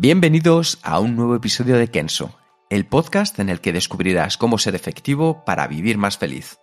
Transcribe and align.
Bienvenidos 0.00 0.78
a 0.84 1.00
un 1.00 1.16
nuevo 1.16 1.34
episodio 1.34 1.76
de 1.76 1.88
Kenso, 1.88 2.30
el 2.70 2.86
podcast 2.86 3.36
en 3.40 3.48
el 3.48 3.60
que 3.60 3.72
descubrirás 3.72 4.36
cómo 4.36 4.56
ser 4.56 4.76
efectivo 4.76 5.44
para 5.44 5.66
vivir 5.66 5.98
más 5.98 6.18
feliz. 6.18 6.60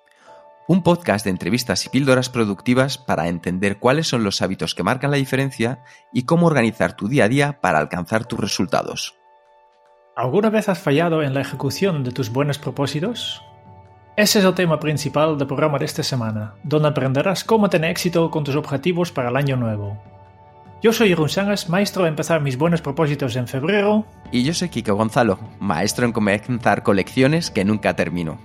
Un 0.69 0.83
podcast 0.83 1.25
de 1.25 1.31
entrevistas 1.31 1.85
y 1.85 1.89
píldoras 1.89 2.29
productivas 2.29 2.97
para 2.97 3.27
entender 3.27 3.77
cuáles 3.77 4.07
son 4.07 4.23
los 4.23 4.41
hábitos 4.41 4.73
que 4.73 4.83
marcan 4.83 5.11
la 5.11 5.17
diferencia 5.17 5.83
y 6.13 6.23
cómo 6.23 6.47
organizar 6.47 6.95
tu 6.95 7.09
día 7.09 7.25
a 7.25 7.27
día 7.27 7.59
para 7.59 7.79
alcanzar 7.79 8.23
tus 8.23 8.39
resultados. 8.39 9.17
¿Alguna 10.15 10.49
vez 10.49 10.69
has 10.69 10.79
fallado 10.79 11.21
en 11.21 11.33
la 11.33 11.41
ejecución 11.41 12.05
de 12.05 12.11
tus 12.11 12.29
buenos 12.29 12.57
propósitos? 12.57 13.43
Ese 14.15 14.39
es 14.39 14.45
el 14.45 14.53
tema 14.53 14.79
principal 14.79 15.37
del 15.37 15.47
programa 15.47 15.77
de 15.77 15.83
esta 15.83 16.03
semana, 16.03 16.55
donde 16.63 16.87
aprenderás 16.87 17.43
cómo 17.43 17.69
tener 17.69 17.91
éxito 17.91 18.31
con 18.31 18.45
tus 18.45 18.55
objetivos 18.55 19.11
para 19.11 19.27
el 19.27 19.35
año 19.35 19.57
nuevo. 19.57 20.14
Yo 20.81 20.93
soy 20.93 21.09
Jeroen 21.09 21.29
Sangas, 21.29 21.69
maestro 21.69 22.03
de 22.03 22.09
empezar 22.09 22.41
mis 22.41 22.57
buenos 22.57 22.81
propósitos 22.81 23.35
en 23.35 23.47
febrero. 23.47 24.05
Y 24.31 24.43
yo 24.43 24.53
soy 24.53 24.69
Kiko 24.69 24.93
Gonzalo, 24.95 25.39
maestro 25.59 26.05
en 26.05 26.11
comenzar 26.11 26.83
colecciones 26.83 27.49
que 27.49 27.65
nunca 27.65 27.95
termino. 27.95 28.37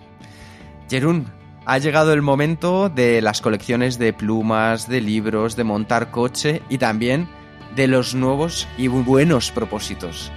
Jerún, 0.88 1.26
ha 1.66 1.78
llegado 1.78 2.12
el 2.12 2.22
momento 2.22 2.88
de 2.88 3.20
las 3.20 3.40
colecciones 3.40 3.98
de 3.98 4.12
plumas, 4.12 4.88
de 4.88 5.00
libros, 5.00 5.56
de 5.56 5.64
montar 5.64 6.10
coche 6.10 6.62
y 6.68 6.78
también 6.78 7.28
de 7.76 7.86
los 7.86 8.14
nuevos 8.14 8.66
y 8.78 8.88
buenos 8.88 9.50
propósitos. 9.50 10.32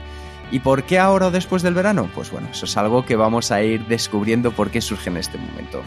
¿Y 0.51 0.59
por 0.59 0.83
qué 0.83 0.99
ahora 0.99 1.27
o 1.27 1.31
después 1.31 1.63
del 1.63 1.73
verano? 1.73 2.09
Pues 2.13 2.29
bueno, 2.29 2.49
eso 2.51 2.65
es 2.65 2.77
algo 2.77 3.05
que 3.05 3.15
vamos 3.15 3.51
a 3.51 3.63
ir 3.63 3.87
descubriendo 3.87 4.51
por 4.51 4.69
qué 4.69 4.81
surge 4.81 5.09
en 5.09 5.17
este 5.17 5.37
momento. 5.37 5.81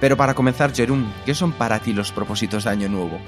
Pero 0.00 0.16
para 0.16 0.34
comenzar, 0.34 0.74
Jerún, 0.74 1.12
¿qué 1.24 1.34
son 1.34 1.52
para 1.52 1.80
ti 1.80 1.92
los 1.92 2.12
propósitos 2.12 2.64
de 2.64 2.70
Año 2.70 2.88
Nuevo? 2.88 3.18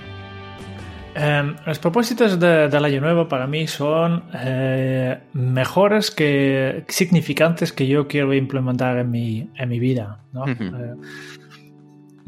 Eh, 1.21 1.57
los 1.67 1.79
propósitos 1.81 2.39
de, 2.39 2.69
del 2.69 2.85
año 2.85 3.01
nuevo 3.01 3.27
para 3.27 3.49
mí 3.49 3.67
son 3.67 4.25
eh, 4.35 5.19
mejores 5.33 6.13
que 6.13 6.85
significantes 6.87 7.73
que 7.73 7.89
yo 7.89 8.07
quiero 8.07 8.33
implementar 8.35 8.99
en 8.99 9.11
mi, 9.11 9.51
en 9.57 9.69
mi 9.69 9.81
vida. 9.81 10.21
¿no? 10.33 10.43
Uh 10.43 10.47
-huh. 10.47 10.95
eh, 10.95 11.38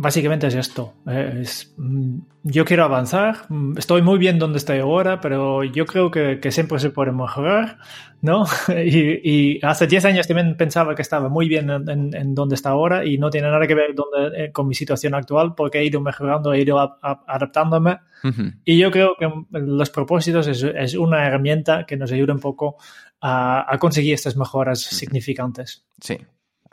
básicamente 0.01 0.47
es 0.47 0.55
esto. 0.55 0.95
Es, 1.07 1.75
mm, 1.77 2.19
yo 2.43 2.65
quiero 2.65 2.85
avanzar. 2.85 3.47
Mm, 3.51 3.77
estoy 3.77 4.01
muy 4.01 4.19
bien 4.19 4.39
donde 4.39 4.57
estoy 4.57 4.79
ahora, 4.79 5.21
pero 5.21 5.63
yo 5.63 5.85
creo 5.85 6.11
que, 6.11 6.41
que 6.41 6.51
siempre 6.51 6.79
se 6.79 6.91
puede 6.91 7.13
mejorar. 7.13 7.79
¿no? 8.23 8.45
y, 8.69 9.57
y, 9.57 9.61
hace 9.63 9.87
10 9.87 10.05
años 10.07 10.27
también 10.27 10.57
pensaba 10.57 10.95
que 10.95 11.03
estaba 11.03 11.29
muy 11.29 11.49
bien 11.49 11.71
en, 11.71 12.15
en, 12.15 12.35
donde 12.35 12.55
está 12.55 12.71
ahora 12.71 13.05
y 13.05 13.19
no 13.19 13.31
tiene 13.31 13.51
nada 13.51 13.67
que 13.67 13.75
ver 13.75 13.95
donde, 13.95 14.45
eh, 14.45 14.53
con 14.53 14.69
mi 14.69 14.75
situación 14.75 15.15
actual 15.15 15.55
porque 15.55 15.79
he 15.79 15.85
ido 15.85 16.01
mejorando, 16.01 16.53
he 16.53 16.61
ido 16.61 16.79
a, 16.79 16.99
a, 17.03 17.23
adaptándome. 17.27 17.99
Uh 18.23 18.29
-huh. 18.29 18.55
Y 18.65 18.79
yo 18.79 18.91
creo 18.91 19.17
que 19.19 19.31
los 19.51 19.91
propósitos 19.91 20.47
es, 20.47 20.63
es, 20.63 20.95
una 20.95 21.27
herramienta 21.27 21.85
que 21.87 21.97
nos 21.97 22.13
ayuda 22.13 22.35
un 22.35 22.41
poco 22.41 22.77
a, 23.21 23.67
a 23.73 23.79
conseguir 23.79 24.15
estas 24.15 24.37
mejoras 24.37 24.87
uh 24.87 24.95
-huh. 24.95 24.99
significantes. 24.99 25.85
Sí. 26.01 26.19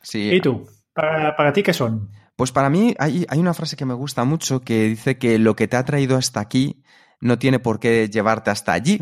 sí. 0.02 0.32
¿Y 0.34 0.42
tú? 0.42 0.66
¿Para, 0.94 1.36
¿Para, 1.36 1.54
ti 1.54 1.62
qué 1.64 1.74
son? 1.74 2.10
Pues 2.38 2.52
para 2.52 2.70
mí 2.70 2.96
hay, 3.00 3.26
hay 3.30 3.40
una 3.40 3.56
frase 3.56 3.76
que 3.76 3.86
me 3.86 3.96
gusta 3.96 4.24
mucho 4.24 4.62
que 4.62 4.84
dice 4.84 5.18
que 5.18 5.40
lo 5.40 5.56
que 5.56 5.68
te 5.68 5.76
ha 5.76 5.84
traído 5.84 6.16
hasta 6.16 6.40
aquí 6.40 6.84
no 7.20 7.40
tiene 7.40 7.58
por 7.58 7.80
qué 7.80 8.10
llevarte 8.10 8.52
hasta 8.52 8.74
allí. 8.74 9.02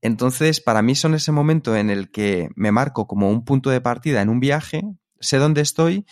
Entonces, 0.00 0.60
para 0.60 0.80
mí 0.80 0.94
son 0.94 1.14
ese 1.14 1.30
momento 1.30 1.76
en 1.76 1.90
el 1.90 2.10
que 2.10 2.48
me 2.56 2.72
marco 2.72 3.06
como 3.06 3.28
un 3.28 3.44
punto 3.44 3.68
de 3.68 3.82
partida 3.82 4.22
en 4.22 4.30
un 4.30 4.40
viaje, 4.40 4.82
sé 5.20 5.36
dónde 5.36 5.60
estoy 5.60 6.06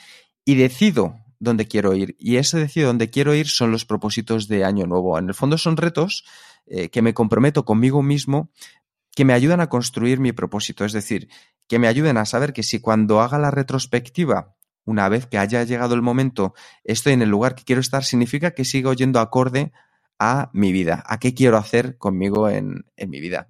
y 0.44 0.56
decido 0.56 1.16
dónde 1.38 1.66
quiero 1.66 1.94
ir. 1.94 2.16
Y 2.18 2.36
ese 2.36 2.58
decido 2.58 2.88
dónde 2.88 3.08
quiero 3.08 3.34
ir 3.34 3.48
son 3.48 3.72
los 3.72 3.86
propósitos 3.86 4.46
de 4.46 4.64
Año 4.64 4.86
Nuevo. 4.86 5.18
En 5.18 5.28
el 5.28 5.34
fondo 5.34 5.56
son 5.56 5.78
retos 5.78 6.24
eh, 6.66 6.90
que 6.90 7.00
me 7.00 7.14
comprometo 7.14 7.64
conmigo 7.64 8.02
mismo 8.02 8.50
que 9.14 9.24
me 9.24 9.32
ayudan 9.32 9.60
a 9.60 9.68
construir 9.68 10.20
mi 10.20 10.32
propósito. 10.32 10.84
Es 10.84 10.92
decir, 10.92 11.28
que 11.66 11.78
me 11.78 11.88
ayuden 11.88 12.16
a 12.16 12.26
saber 12.26 12.52
que 12.52 12.62
si 12.62 12.80
cuando 12.80 13.20
haga 13.20 13.38
la 13.38 13.50
retrospectiva 13.50 14.51
una 14.84 15.08
vez 15.08 15.26
que 15.26 15.38
haya 15.38 15.64
llegado 15.64 15.94
el 15.94 16.02
momento, 16.02 16.54
estoy 16.84 17.12
en 17.12 17.22
el 17.22 17.28
lugar 17.28 17.54
que 17.54 17.64
quiero 17.64 17.80
estar, 17.80 18.04
significa 18.04 18.52
que 18.52 18.64
sigo 18.64 18.92
yendo 18.92 19.20
acorde 19.20 19.72
a 20.18 20.50
mi 20.52 20.72
vida, 20.72 21.02
a 21.06 21.18
qué 21.18 21.34
quiero 21.34 21.56
hacer 21.56 21.98
conmigo 21.98 22.48
en, 22.48 22.84
en 22.96 23.10
mi 23.10 23.20
vida. 23.20 23.48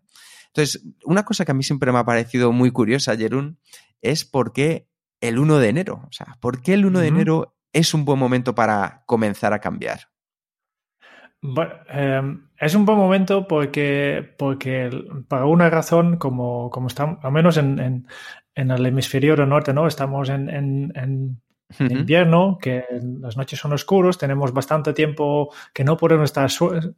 Entonces, 0.49 0.85
una 1.05 1.25
cosa 1.25 1.45
que 1.45 1.53
a 1.53 1.55
mí 1.55 1.63
siempre 1.63 1.93
me 1.93 1.99
ha 1.99 2.05
parecido 2.05 2.53
muy 2.53 2.71
curiosa, 2.71 3.17
Jerún, 3.17 3.59
es 4.03 4.25
por 4.25 4.53
qué 4.53 4.87
el 5.21 5.39
1 5.39 5.59
de 5.59 5.69
enero. 5.69 6.03
O 6.07 6.13
sea, 6.13 6.37
¿por 6.41 6.61
qué 6.61 6.75
el 6.75 6.85
1 6.85 7.01
de 7.01 7.07
enero 7.09 7.57
es 7.73 7.95
un 7.95 8.05
buen 8.05 8.19
momento 8.19 8.55
para 8.55 9.03
comenzar 9.07 9.55
a 9.55 9.61
cambiar? 9.61 10.13
Bueno, 11.41 11.73
eh, 11.89 12.39
es 12.59 12.75
un 12.75 12.85
buen 12.85 12.99
momento 12.99 13.49
porque, 13.49 14.35
porque 14.39 14.91
para 15.27 15.47
una 15.47 15.71
razón, 15.71 16.17
como, 16.17 16.71
como 16.71 16.87
estamos, 16.87 17.19
al 17.25 17.33
menos 17.33 17.57
en, 17.57 17.81
en, 17.81 18.07
en 18.55 18.71
el 18.71 18.87
hemisferio 18.87 19.37
norte, 19.47 19.73
¿no? 19.73 19.87
Estamos 19.87 20.29
en, 20.29 20.49
en, 20.49 20.93
en 20.95 21.41
uh 21.71 21.75
-huh. 21.85 21.93
invierno, 22.01 22.59
que 22.61 22.85
las 23.21 23.37
noches 23.37 23.59
son 23.59 23.73
oscuros, 23.73 24.19
tenemos 24.19 24.53
bastante 24.53 24.93
tiempo 24.93 25.53
que 25.73 25.85
no 25.85 25.97
podemos 25.97 26.25
estar, 26.25 26.51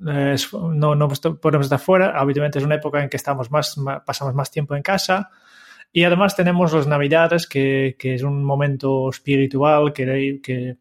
eh, 0.09 0.37
no, 0.53 0.95
no 0.95 1.09
podemos 1.41 1.67
estar 1.67 1.79
fuera. 1.79 2.19
Habitualmente 2.19 2.59
es 2.59 2.65
una 2.65 2.75
época 2.75 3.03
en 3.03 3.09
que 3.09 3.17
estamos 3.17 3.51
más, 3.51 3.79
más, 3.79 4.03
pasamos 4.05 4.35
más 4.35 4.51
tiempo 4.51 4.75
en 4.75 4.83
casa. 4.83 5.31
Y 5.93 6.03
además 6.03 6.35
tenemos 6.35 6.73
las 6.73 6.89
Navidades, 6.89 7.47
que, 7.47 7.95
que 7.97 8.15
es 8.15 8.23
un 8.25 8.43
momento 8.43 9.09
espiritual 9.09 9.93
que, 9.93 10.41
que, 10.43 10.77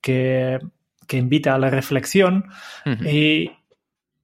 que, 0.00 0.58
que 1.06 1.16
invita 1.16 1.54
a 1.54 1.58
la 1.58 1.70
reflexión. 1.70 2.46
Uh 2.84 2.90
-huh. 2.90 3.12
Y, 3.12 3.59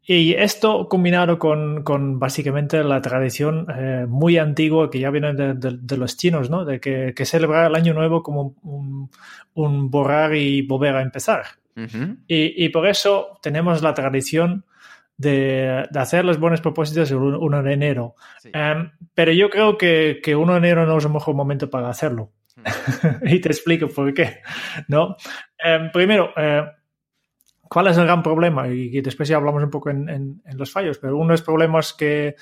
y 0.06 0.34
esto 0.34 0.88
combinado 0.88 1.38
con, 1.38 1.82
con 1.82 2.20
básicamente 2.20 2.82
la 2.84 3.02
tradición 3.02 3.66
eh, 3.76 4.06
muy 4.08 4.38
antigua 4.38 4.88
que 4.88 5.00
ya 5.00 5.10
viene 5.10 5.34
de, 5.34 5.54
de, 5.54 5.78
de, 5.80 5.96
los 5.96 6.16
chinos, 6.16 6.48
¿no? 6.48 6.64
De 6.64 6.78
que, 6.78 7.12
que 7.14 7.24
celebrar 7.24 7.66
el 7.66 7.74
año 7.74 7.92
nuevo 7.92 8.22
como 8.22 8.54
un, 8.62 9.10
un 9.54 9.90
borrar 9.90 10.36
y 10.36 10.62
volver 10.62 10.94
a 10.94 11.02
empezar. 11.02 11.44
Uh 11.76 11.80
-huh. 11.80 12.16
y, 12.28 12.64
y, 12.64 12.68
por 12.70 12.86
eso 12.86 13.38
tenemos 13.42 13.82
la 13.82 13.92
tradición 13.92 14.64
de, 15.18 15.86
de, 15.90 16.00
hacer 16.00 16.24
los 16.24 16.38
buenos 16.38 16.60
propósitos 16.60 17.10
el 17.10 17.18
1 17.18 17.62
de 17.62 17.72
enero. 17.72 18.14
Sí. 18.38 18.50
Um, 18.54 18.90
pero 19.12 19.32
yo 19.32 19.50
creo 19.50 19.76
que, 19.76 20.20
que 20.22 20.36
1 20.36 20.52
de 20.52 20.58
enero 20.58 20.86
no 20.86 20.96
es 20.96 21.04
el 21.04 21.12
mejor 21.12 21.34
momento 21.34 21.68
para 21.68 21.90
hacerlo. 21.90 22.30
-huh. 22.56 23.20
y 23.30 23.40
te 23.40 23.48
explico 23.48 23.88
por 23.88 24.12
qué. 24.14 24.40
¿no? 24.88 25.16
Um, 25.64 25.90
primero, 25.92 26.32
uh, 26.36 26.66
¿Cuál 27.68 27.88
es 27.88 27.98
el 27.98 28.04
gran 28.04 28.22
problema? 28.22 28.68
Y, 28.68 29.00
después 29.00 29.28
ya 29.28 29.36
hablamos 29.36 29.62
un 29.62 29.70
poco 29.70 29.90
en, 29.90 30.08
en, 30.08 30.42
en 30.44 30.58
los 30.58 30.70
fallos, 30.70 30.98
pero 30.98 31.16
uno 31.16 31.26
de 31.28 31.32
los 31.32 31.42
problemas 31.42 31.92
que, 31.94 32.36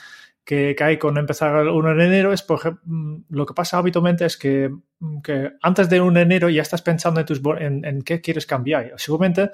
que, 0.44 0.74
que, 0.76 0.84
hay 0.84 0.98
con 0.98 1.16
empezar 1.16 1.56
el 1.56 1.68
1 1.68 1.94
de 1.94 2.06
enero 2.06 2.32
es, 2.32 2.42
por 2.42 2.58
ejemplo, 2.58 2.82
mm, 2.84 3.24
lo 3.30 3.46
que 3.46 3.54
pasa 3.54 3.78
habitualmente 3.78 4.26
es 4.26 4.36
que, 4.36 4.70
mm, 4.98 5.20
que 5.20 5.52
antes 5.62 5.88
de 5.88 6.00
1 6.00 6.12
de 6.12 6.22
enero 6.22 6.48
ya 6.48 6.62
estás 6.62 6.82
pensando 6.82 7.20
en, 7.20 7.26
tus, 7.26 7.40
en, 7.58 7.84
en 7.84 8.02
qué 8.02 8.20
quieres 8.20 8.46
cambiar. 8.46 8.92
Seguramente, 8.96 9.50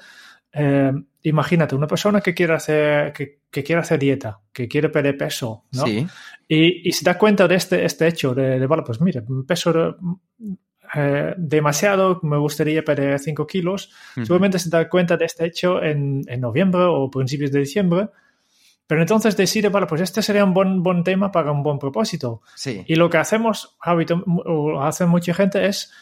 eh, 0.52 0.92
imagínate, 1.22 1.76
una 1.76 1.86
persona 1.86 2.20
que 2.20 2.34
quiere 2.34 2.54
hacer, 2.54 3.12
que, 3.12 3.42
que, 3.50 3.62
quiere 3.62 3.82
hacer 3.82 3.98
dieta, 4.00 4.40
que 4.52 4.66
quiere 4.66 4.88
perder 4.88 5.16
peso, 5.16 5.66
¿no? 5.72 5.84
Sí. 5.84 6.06
Y, 6.48 6.88
y 6.88 6.92
se 6.92 7.04
da 7.04 7.16
cuenta 7.16 7.46
de 7.46 7.54
este, 7.54 7.84
este 7.84 8.08
hecho, 8.08 8.34
de, 8.34 8.58
de 8.58 8.66
vale, 8.66 8.82
pues 8.84 9.00
mire, 9.00 9.22
peso 9.46 9.96
eh, 10.94 11.34
demasiado, 11.36 12.20
me 12.22 12.36
gustaría 12.38 12.84
perder 12.84 13.18
5 13.18 13.46
kilos, 13.46 13.90
uh 14.16 14.20
-huh. 14.20 14.24
seguramente 14.24 14.58
se 14.58 14.70
da 14.70 14.88
cuenta 14.88 15.16
de 15.16 15.24
este 15.24 15.46
hecho 15.46 15.82
en, 15.82 16.22
en, 16.26 16.40
noviembre 16.40 16.82
o 16.82 17.10
principios 17.10 17.52
de 17.52 17.60
diciembre, 17.60 18.08
pero 18.86 19.02
entonces 19.02 19.36
decide, 19.36 19.68
vale, 19.68 19.86
pues 19.86 20.00
este 20.00 20.20
sería 20.20 20.44
un 20.44 20.52
buen, 20.52 20.82
buen 20.82 21.04
tema 21.04 21.30
para 21.30 21.52
un 21.52 21.62
buen 21.62 21.78
propósito. 21.78 22.42
Sí. 22.56 22.82
Y 22.88 22.96
lo 22.96 23.08
que 23.08 23.18
hacemos, 23.18 23.76
o 23.84 24.80
hace 24.82 25.06
mucha 25.06 25.32
gente, 25.32 25.66
es 25.66 25.92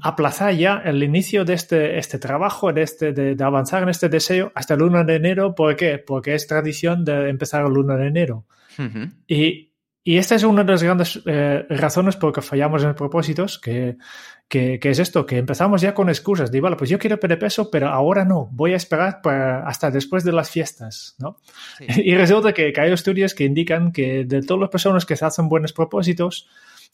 aplazar 0.00 0.54
ya 0.54 0.80
el 0.84 1.02
inicio 1.02 1.44
de 1.44 1.52
este, 1.52 1.98
este 1.98 2.18
trabajo, 2.18 2.72
de, 2.72 2.82
este, 2.82 3.12
de, 3.12 3.34
de, 3.34 3.44
avanzar 3.44 3.82
en 3.82 3.90
este 3.90 4.08
deseo 4.08 4.50
hasta 4.54 4.74
el 4.74 4.82
1 4.82 5.04
de 5.04 5.14
enero. 5.16 5.54
¿Por 5.54 5.76
qué? 5.76 5.98
Porque 5.98 6.34
es 6.34 6.46
tradición 6.46 7.04
de 7.04 7.28
empezar 7.28 7.66
el 7.66 7.76
1 7.76 7.96
de 7.98 8.06
enero. 8.06 8.46
Uh 8.78 8.82
-huh. 8.82 9.12
Y 9.26 9.72
y 10.06 10.18
esta 10.18 10.36
es 10.36 10.44
una 10.44 10.62
de 10.62 10.70
las 10.70 10.84
grandes 10.84 11.20
eh, 11.26 11.66
razones 11.68 12.14
por 12.14 12.32
que 12.32 12.40
fallamos 12.40 12.84
en 12.84 12.94
propósitos, 12.94 13.58
que, 13.58 13.96
que, 14.48 14.78
es 14.80 15.00
esto, 15.00 15.26
que 15.26 15.36
empezamos 15.36 15.80
ya 15.80 15.94
con 15.94 16.08
excusas. 16.08 16.52
De, 16.52 16.60
vale, 16.60 16.76
pues 16.76 16.88
yo 16.88 16.96
quiero 16.96 17.18
perder 17.18 17.40
peso, 17.40 17.72
pero 17.72 17.88
ahora 17.88 18.24
no, 18.24 18.48
voy 18.52 18.72
a 18.72 18.76
esperar 18.76 19.20
hasta 19.66 19.90
después 19.90 20.22
de 20.22 20.30
las 20.30 20.48
fiestas, 20.48 21.16
¿no? 21.18 21.40
Y 21.96 22.14
resulta 22.14 22.52
que, 22.52 22.72
que, 22.72 22.80
hay 22.80 22.92
estudios 22.92 23.34
que 23.34 23.42
indican 23.42 23.90
que 23.90 24.24
de 24.24 24.42
todas 24.42 24.60
las 24.60 24.70
personas 24.70 25.04
que 25.04 25.16
se 25.16 25.24
hacen 25.24 25.48
buenos 25.48 25.72
propósitos, 25.72 26.46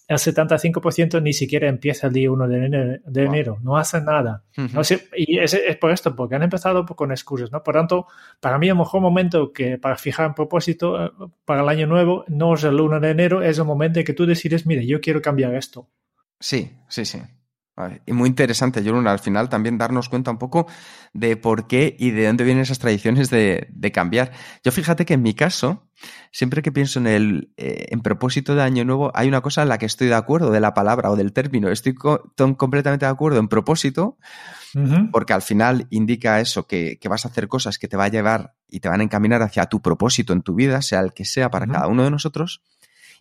el 0.08 0.18
75% 0.18 1.22
ni 1.22 1.32
siquiera 1.32 1.68
empieza 1.68 2.08
el 2.08 2.12
día 2.12 2.30
1 2.30 2.48
de 2.48 3.24
enero, 3.24 3.58
no 3.62 3.76
hace 3.76 4.00
nada. 4.00 4.44
no 4.72 4.84
sé, 4.84 5.08
y 5.16 5.38
es, 5.38 5.54
es, 5.54 5.76
por 5.76 5.90
esto, 5.90 6.14
porque 6.14 6.34
han 6.34 6.42
empezado 6.42 6.84
con 6.84 7.10
excusas, 7.10 7.50
¿no? 7.50 7.62
Por 7.62 7.74
tanto, 7.74 8.06
para 8.40 8.58
mí 8.58 8.68
el 8.68 8.76
mejor 8.76 9.00
momento 9.00 9.52
que 9.52 9.78
para 9.78 9.96
fijar 9.96 10.28
un 10.28 10.34
propósito 10.34 11.04
eh, 11.04 11.10
para 11.44 11.62
el 11.62 11.68
año 11.68 11.86
nuevo 11.86 12.24
no 12.28 12.54
es 12.54 12.64
el 12.64 12.80
1 12.80 13.00
de 13.00 13.10
enero, 13.10 13.42
es 13.42 13.58
el 13.58 13.64
momento 13.64 14.00
en 14.00 14.04
que 14.04 14.14
tú 14.14 14.26
decides, 14.26 14.66
mire, 14.66 14.86
yo 14.86 15.00
quiero 15.00 15.22
cambiar 15.22 15.54
esto. 15.54 15.88
Sí, 16.40 16.72
sí, 16.88 17.04
sí. 17.04 17.20
Y 18.04 18.12
muy 18.12 18.28
interesante, 18.28 18.84
Jorun, 18.84 19.06
al 19.06 19.18
final 19.18 19.48
también 19.48 19.78
darnos 19.78 20.10
cuenta 20.10 20.30
un 20.30 20.36
poco 20.36 20.66
de 21.14 21.38
por 21.38 21.66
qué 21.66 21.96
y 21.98 22.10
de 22.10 22.26
dónde 22.26 22.44
vienen 22.44 22.62
esas 22.62 22.78
tradiciones 22.78 23.30
de, 23.30 23.66
cambiar. 23.94 24.32
Yo 24.62 24.72
fíjate 24.72 25.06
que 25.06 25.14
en 25.14 25.22
mi 25.22 25.32
caso, 25.32 25.88
siempre 26.32 26.60
que 26.60 26.70
pienso 26.70 26.98
en 26.98 27.06
el 27.06 27.52
eh, 27.56 27.86
en 27.88 28.02
propósito 28.02 28.54
de 28.54 28.62
Año 28.62 28.84
Nuevo, 28.84 29.10
hay 29.14 29.26
una 29.26 29.40
cosa 29.40 29.62
en 29.62 29.70
la 29.70 29.78
que 29.78 29.86
estoy 29.86 30.08
de 30.08 30.14
acuerdo, 30.14 30.50
de 30.50 30.60
la 30.60 30.74
palabra 30.74 31.10
o 31.10 31.16
del 31.16 31.32
término. 31.32 31.70
Estoy 31.70 31.94
completamente 31.94 33.06
de 33.06 33.10
acuerdo 33.10 33.38
en 33.38 33.48
propósito, 33.48 34.18
porque 35.10 35.32
al 35.32 35.42
final 35.42 35.86
indica 35.88 36.40
eso, 36.40 36.66
que, 36.66 36.98
vas 37.08 37.24
a 37.24 37.28
hacer 37.28 37.48
cosas 37.48 37.78
que 37.78 37.88
te 37.88 37.96
va 37.96 38.04
a 38.04 38.08
llevar 38.08 38.54
y 38.68 38.80
te 38.80 38.90
van 38.90 39.00
a 39.00 39.04
encaminar 39.04 39.40
hacia 39.40 39.64
tu 39.66 39.80
propósito 39.80 40.34
en 40.34 40.42
tu 40.42 40.54
vida, 40.54 40.82
sea 40.82 41.00
el 41.00 41.14
que 41.14 41.24
sea 41.24 41.50
para 41.50 41.66
cada 41.66 41.86
uno 41.88 42.04
de 42.04 42.10
nosotros. 42.10 42.62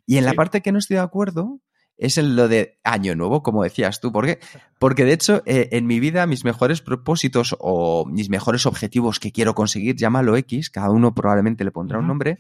Y 0.06 0.18
en 0.18 0.26
la 0.26 0.34
parte 0.34 0.62
que 0.62 0.74
no 0.74 0.80
estoy 0.80 0.96
de 0.96 1.04
acuerdo, 1.04 1.62
es 2.02 2.18
en 2.18 2.36
lo 2.36 2.48
de 2.48 2.80
año 2.84 3.16
nuevo, 3.16 3.44
como 3.44 3.64
decías 3.64 4.00
tú. 4.02 4.12
¿Por 4.12 4.26
qué? 4.26 4.40
Porque 4.80 5.06
de 5.06 5.14
hecho, 5.14 5.44
eh, 5.46 5.70
en 5.72 5.86
mi 5.86 6.00
vida, 6.00 6.26
mis 6.26 6.44
mejores 6.44 6.82
propósitos 6.82 7.56
o 7.60 8.06
mis 8.08 8.28
mejores 8.30 8.66
objetivos 8.66 9.20
que 9.20 9.32
quiero 9.32 9.54
conseguir, 9.54 9.96
llámalo 9.96 10.36
X, 10.36 10.72
cada 10.72 10.90
uno 10.90 11.14
probablemente 11.14 11.64
le 11.64 11.70
pondrá 11.70 12.00
un 12.00 12.08
nombre, 12.08 12.40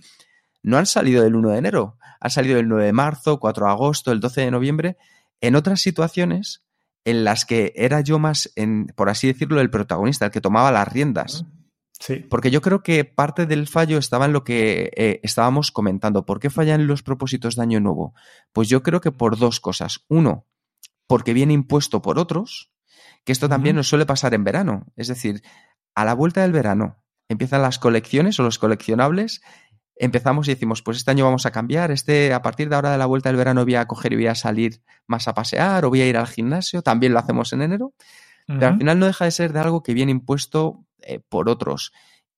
no 0.63 0.77
han 0.77 0.87
salido 0.87 1.21
del 1.21 1.35
1 1.35 1.51
de 1.51 1.57
enero, 1.59 1.97
han 2.19 2.31
salido 2.31 2.59
el 2.59 2.67
9 2.67 2.85
de 2.85 2.93
marzo, 2.93 3.39
4 3.39 3.67
de 3.67 3.71
agosto, 3.71 4.11
el 4.11 4.19
12 4.19 4.41
de 4.41 4.51
noviembre, 4.51 4.97
en 5.41 5.55
otras 5.55 5.79
situaciones 5.79 6.63
en 7.05 7.23
las 7.23 7.45
que 7.45 7.71
era 7.75 8.01
yo 8.01 8.17
más, 8.17 8.51
en, 8.55 8.87
por 8.95 9.09
así 9.09 9.27
decirlo, 9.27 9.61
el 9.61 9.69
protagonista, 9.69 10.25
el 10.25 10.31
que 10.31 10.41
tomaba 10.41 10.71
las 10.71 10.87
riendas. 10.87 11.45
Porque 12.29 12.49
yo 12.49 12.61
creo 12.61 12.81
que 12.81 13.05
parte 13.05 13.45
del 13.45 13.67
fallo 13.67 13.97
estaba 13.97 14.25
en 14.25 14.33
lo 14.33 14.43
que 14.43 14.91
eh, 14.95 15.19
estábamos 15.23 15.71
comentando. 15.71 16.25
¿Por 16.25 16.39
qué 16.39 16.49
fallan 16.49 16.87
los 16.87 17.03
propósitos 17.03 17.55
de 17.55 17.61
Año 17.61 17.79
Nuevo? 17.79 18.15
Pues 18.53 18.69
yo 18.69 18.81
creo 18.81 19.01
que 19.01 19.11
por 19.11 19.37
dos 19.37 19.59
cosas. 19.59 20.03
Uno, 20.07 20.47
porque 21.07 21.33
viene 21.33 21.53
impuesto 21.53 22.01
por 22.01 22.17
otros, 22.17 22.71
que 23.23 23.31
esto 23.31 23.47
también 23.49 23.75
nos 23.75 23.87
suele 23.87 24.05
pasar 24.05 24.33
en 24.33 24.43
verano. 24.43 24.87
Es 24.95 25.07
decir, 25.07 25.43
a 25.93 26.05
la 26.05 26.13
vuelta 26.13 26.41
del 26.41 26.51
verano 26.51 27.03
empiezan 27.29 27.61
las 27.61 27.79
colecciones 27.79 28.39
o 28.39 28.43
los 28.43 28.59
coleccionables. 28.59 29.41
Empezamos 29.95 30.47
y 30.47 30.53
decimos, 30.53 30.81
pues 30.81 30.97
este 30.97 31.11
año 31.11 31.25
vamos 31.25 31.45
a 31.45 31.51
cambiar, 31.51 31.91
este 31.91 32.33
a 32.33 32.41
partir 32.41 32.69
de 32.69 32.75
ahora 32.75 32.91
de 32.91 32.97
la 32.97 33.05
vuelta 33.05 33.29
del 33.29 33.37
verano 33.37 33.63
voy 33.63 33.75
a 33.75 33.85
coger 33.85 34.13
y 34.13 34.15
voy 34.15 34.27
a 34.27 34.35
salir 34.35 34.81
más 35.05 35.27
a 35.27 35.33
pasear 35.33 35.85
o 35.85 35.89
voy 35.89 36.01
a 36.01 36.07
ir 36.07 36.17
al 36.17 36.27
gimnasio, 36.27 36.81
también 36.81 37.13
lo 37.13 37.19
hacemos 37.19 37.53
en 37.53 37.61
enero. 37.61 37.93
Pero 38.47 38.67
al 38.67 38.77
final 38.77 38.99
no 38.99 39.05
deja 39.05 39.25
de 39.25 39.31
ser 39.31 39.53
de 39.53 39.59
algo 39.59 39.81
que 39.81 39.93
viene 39.93 40.11
impuesto 40.11 40.85
eh, 41.01 41.19
por 41.19 41.49
otros. 41.49 41.91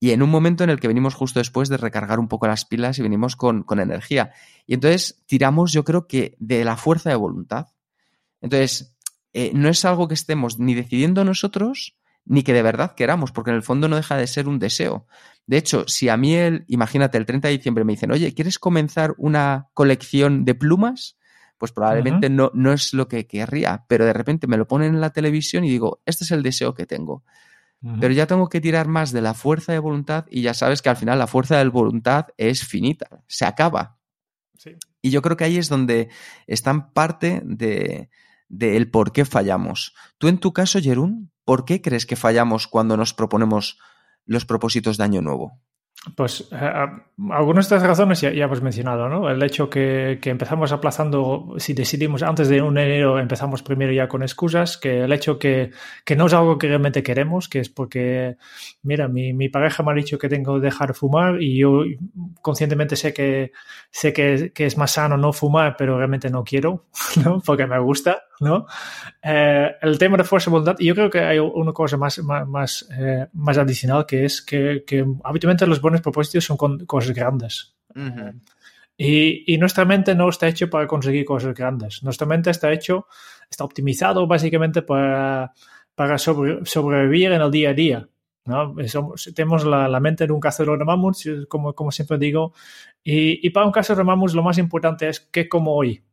Y 0.03 0.11
en 0.11 0.21
un 0.21 0.29
momento 0.29 0.65
en 0.65 0.69
el 0.69 0.81
que 0.81 0.89
venimos 0.89 1.13
justo 1.13 1.39
después 1.39 1.69
de 1.69 1.77
recargar 1.77 2.19
un 2.19 2.27
poco 2.27 2.45
las 2.45 2.65
pilas 2.65 2.99
y 2.99 3.01
venimos 3.01 3.37
con, 3.37 3.65
energía. 3.79 4.33
Y 4.67 4.73
entonces 4.73 5.23
tiramos, 5.27 5.71
yo 5.71 5.85
creo 5.85 6.07
que, 6.07 6.35
de 6.39 6.65
la 6.65 6.75
fuerza 6.75 7.09
de 7.09 7.15
voluntad. 7.15 7.67
Entonces, 8.41 8.97
eh, 9.31 9.51
no 9.53 9.69
es 9.69 9.85
algo 9.85 10.09
que 10.09 10.13
estemos 10.13 10.59
ni 10.59 10.73
decidiendo 10.73 11.23
nosotros, 11.23 11.95
ni 12.25 12.43
que 12.43 12.51
de 12.51 12.63
verdad 12.63 12.95
queramos, 12.95 13.31
porque 13.31 13.51
en 13.51 13.55
el 13.55 13.63
fondo 13.63 13.87
no 13.87 13.95
deja 13.95 14.17
de 14.17 14.27
ser 14.27 14.49
un 14.49 14.59
deseo. 14.59 15.07
De 15.45 15.55
hecho, 15.55 15.85
si 15.87 16.09
a 16.09 16.17
mí, 16.17 16.35
el, 16.35 16.65
imagínate, 16.67 17.17
el 17.17 17.25
30 17.25 17.47
de 17.47 17.57
diciembre 17.57 17.83
me 17.83 17.93
dicen, 17.93 18.11
oye, 18.11 18.33
¿quieres 18.33 18.59
comenzar 18.59 19.13
una 19.17 19.69
colección 19.73 20.43
de 20.45 20.55
plumas? 20.55 21.17
Pues 21.57 21.71
probablemente 21.71 22.29
no, 22.29 22.51
no 22.53 22.73
es 22.73 22.93
lo 22.93 23.07
que 23.07 23.25
querría, 23.25 23.85
pero 23.87 24.05
de 24.05 24.11
repente 24.11 24.47
me 24.47 24.57
lo 24.57 24.67
ponen 24.67 24.95
en 24.95 25.01
la 25.01 25.11
televisión 25.11 25.63
y 25.63 25.69
digo, 25.69 26.01
este 26.05 26.25
es 26.25 26.31
el 26.31 26.43
deseo 26.43 26.73
que 26.73 26.85
tengo. 26.85 27.23
Pero 27.99 28.13
ya 28.13 28.27
tengo 28.27 28.47
que 28.47 28.61
tirar 28.61 28.87
más 28.87 29.11
de 29.11 29.21
la 29.21 29.33
fuerza 29.33 29.73
de 29.73 29.79
voluntad 29.79 30.25
y 30.29 30.41
ya 30.41 30.53
sabes 30.53 30.81
que 30.81 30.87
al 30.87 30.95
final 30.95 31.19
la 31.19 31.27
fuerza 31.27 31.57
de 31.57 31.67
voluntad 31.67 32.27
es 32.37 32.63
finita, 32.63 33.23
se 33.27 33.43
acaba. 33.43 33.99
Y 35.01 35.09
yo 35.09 35.21
creo 35.21 35.35
que 35.35 35.43
ahí 35.43 35.57
es 35.57 35.67
donde 35.67 36.09
están 36.47 36.93
parte 36.93 37.41
de, 37.43 38.09
el 38.49 38.89
por 38.89 39.11
qué 39.11 39.25
fallamos. 39.25 39.93
Tú 40.17 40.29
en 40.29 40.37
tu 40.37 40.53
caso, 40.53 40.79
Jerún, 40.79 41.31
¿por 41.43 41.65
qué 41.65 41.81
crees 41.81 42.05
que 42.05 42.15
fallamos 42.15 42.67
cuando 42.67 42.95
nos 42.95 43.13
proponemos 43.13 43.77
los 44.25 44.45
propósitos 44.45 44.97
de 44.97 45.03
Año 45.03 45.21
Nuevo? 45.21 45.59
Pues 46.17 46.49
eh, 46.51 46.71
algunas 47.31 47.69
de 47.69 47.75
estas 47.77 47.87
razones 47.87 48.19
ya, 48.19 48.29
hemos 48.29 48.61
mencionado, 48.61 49.07
¿no? 49.07 49.29
El 49.29 49.41
hecho 49.41 49.69
que, 49.69 50.19
que, 50.21 50.31
empezamos 50.31 50.73
aplazando, 50.73 51.55
si 51.57 51.73
decidimos 51.73 52.23
antes 52.23 52.49
de 52.49 52.61
un 52.61 52.77
enero, 52.77 53.19
empezamos 53.19 53.63
primero 53.63 53.93
ya 53.93 54.09
con 54.09 54.21
excusas, 54.21 54.77
que 54.77 55.05
el 55.05 55.13
hecho 55.13 55.39
que, 55.39 55.71
que 56.03 56.17
no 56.17 56.25
es 56.25 56.33
algo 56.33 56.57
que 56.57 56.67
realmente 56.67 57.03
queremos, 57.03 57.47
que 57.47 57.59
es 57.59 57.69
porque, 57.69 58.35
mira, 58.81 59.07
mi, 59.07 59.31
mi 59.31 59.47
pareja 59.47 59.81
me 59.81 59.91
ha 59.91 59.95
dicho 59.95 60.19
que 60.19 60.27
tengo 60.27 60.55
que 60.55 60.65
dejar 60.65 60.93
fumar 60.93 61.41
y 61.41 61.57
yo 61.57 61.83
conscientemente 62.41 62.97
sé 62.97 63.13
que, 63.13 63.53
sé 63.89 64.11
que, 64.11 64.51
que 64.53 64.65
es 64.65 64.77
más 64.77 64.91
sano 64.91 65.15
no 65.15 65.31
fumar, 65.31 65.75
pero 65.77 65.97
realmente 65.97 66.29
no 66.29 66.43
quiero, 66.43 66.87
¿no? 67.23 67.41
Porque 67.45 67.65
me 67.65 67.79
gusta. 67.79 68.23
¿no? 68.43 68.67
Eh, 69.21 69.71
el 69.81 69.97
tema 69.97 70.17
de 70.17 70.23
fuerza 70.23 70.51
voluntad, 70.51 70.75
yo 70.79 70.93
creo 70.93 71.09
que 71.09 71.19
hay 71.19 71.39
una 71.39 71.71
cosa 71.71 71.97
más, 71.97 72.19
más, 72.19 72.87
eh, 72.97 73.27
más, 73.33 73.57
adicional 73.57 74.05
que 74.05 74.25
es 74.25 74.41
que, 74.41 74.83
que, 74.85 75.05
habitualmente 75.23 75.65
los 75.65 75.81
buenos 75.81 75.92
propósitos 76.01 76.45
son 76.45 76.57
con 76.57 76.85
cosas 76.85 77.15
grandes. 77.15 77.75
y, 78.97 79.53
y, 79.53 79.57
nuestra 79.57 79.85
mente 79.85 80.15
no 80.15 80.29
está 80.29 80.47
hecho 80.47 80.69
para 80.69 80.87
conseguir 80.87 81.25
cosas 81.25 81.53
grandes. 81.53 82.03
Nuestra 82.03 82.27
mente 82.27 82.49
está 82.49 82.71
hecho, 82.71 83.07
está 83.49 83.63
optimizado 83.63 84.25
básicamente 84.27 84.81
para, 84.81 85.53
para 85.95 86.17
sobrevivir 86.17 87.31
en 87.31 87.41
el 87.41 87.51
día 87.51 87.69
a 87.69 87.73
día. 87.73 88.09
¿no? 88.45 88.75
tenemos 89.33 89.63
la, 89.63 89.87
la, 89.87 89.99
mente 90.01 90.27
de 90.27 90.33
un 90.33 90.41
cazador 90.41 90.77
de 90.77 90.83
mamuts, 90.83 91.29
como, 91.47 91.73
como 91.73 91.91
siempre 91.91 92.17
digo, 92.17 92.53
y, 93.01 93.45
y 93.45 93.49
para 93.51 93.65
un 93.65 93.71
cazador 93.71 94.03
de 94.03 94.07
mamuts 94.07 94.33
lo 94.33 94.43
más 94.43 94.57
importante 94.57 95.07
es 95.07 95.19
qué 95.19 95.47
como 95.47 95.75
hoy. 95.75 96.03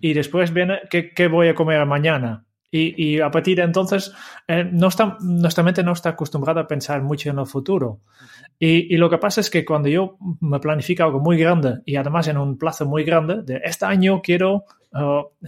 Y 0.00 0.12
después 0.12 0.52
viene 0.52 0.80
qué, 0.90 1.28
voy 1.28 1.48
a 1.48 1.54
comer 1.54 1.84
mañana. 1.86 2.44
Y, 2.74 3.20
a 3.20 3.30
partir 3.30 3.58
de 3.58 3.64
entonces, 3.64 4.14
eh, 4.48 4.64
no 4.64 4.88
está, 4.88 5.18
nuestra 5.20 5.62
mente 5.62 5.82
no 5.82 5.92
está 5.92 6.08
acostumbrada 6.08 6.62
a 6.62 6.66
pensar 6.66 7.02
mucho 7.02 7.28
en 7.28 7.38
el 7.38 7.46
futuro. 7.46 8.00
Y, 8.58 8.96
lo 8.96 9.10
que 9.10 9.18
pasa 9.18 9.42
es 9.42 9.50
que 9.50 9.62
cuando 9.62 9.90
yo 9.90 10.16
me 10.40 10.58
planifico 10.58 11.02
algo 11.02 11.20
muy 11.20 11.36
grande 11.36 11.80
y 11.84 11.96
además 11.96 12.28
en 12.28 12.38
un 12.38 12.56
plazo 12.56 12.86
muy 12.86 13.04
grande, 13.04 13.42
de 13.42 13.60
este 13.62 13.84
año 13.84 14.22
quiero, 14.22 14.64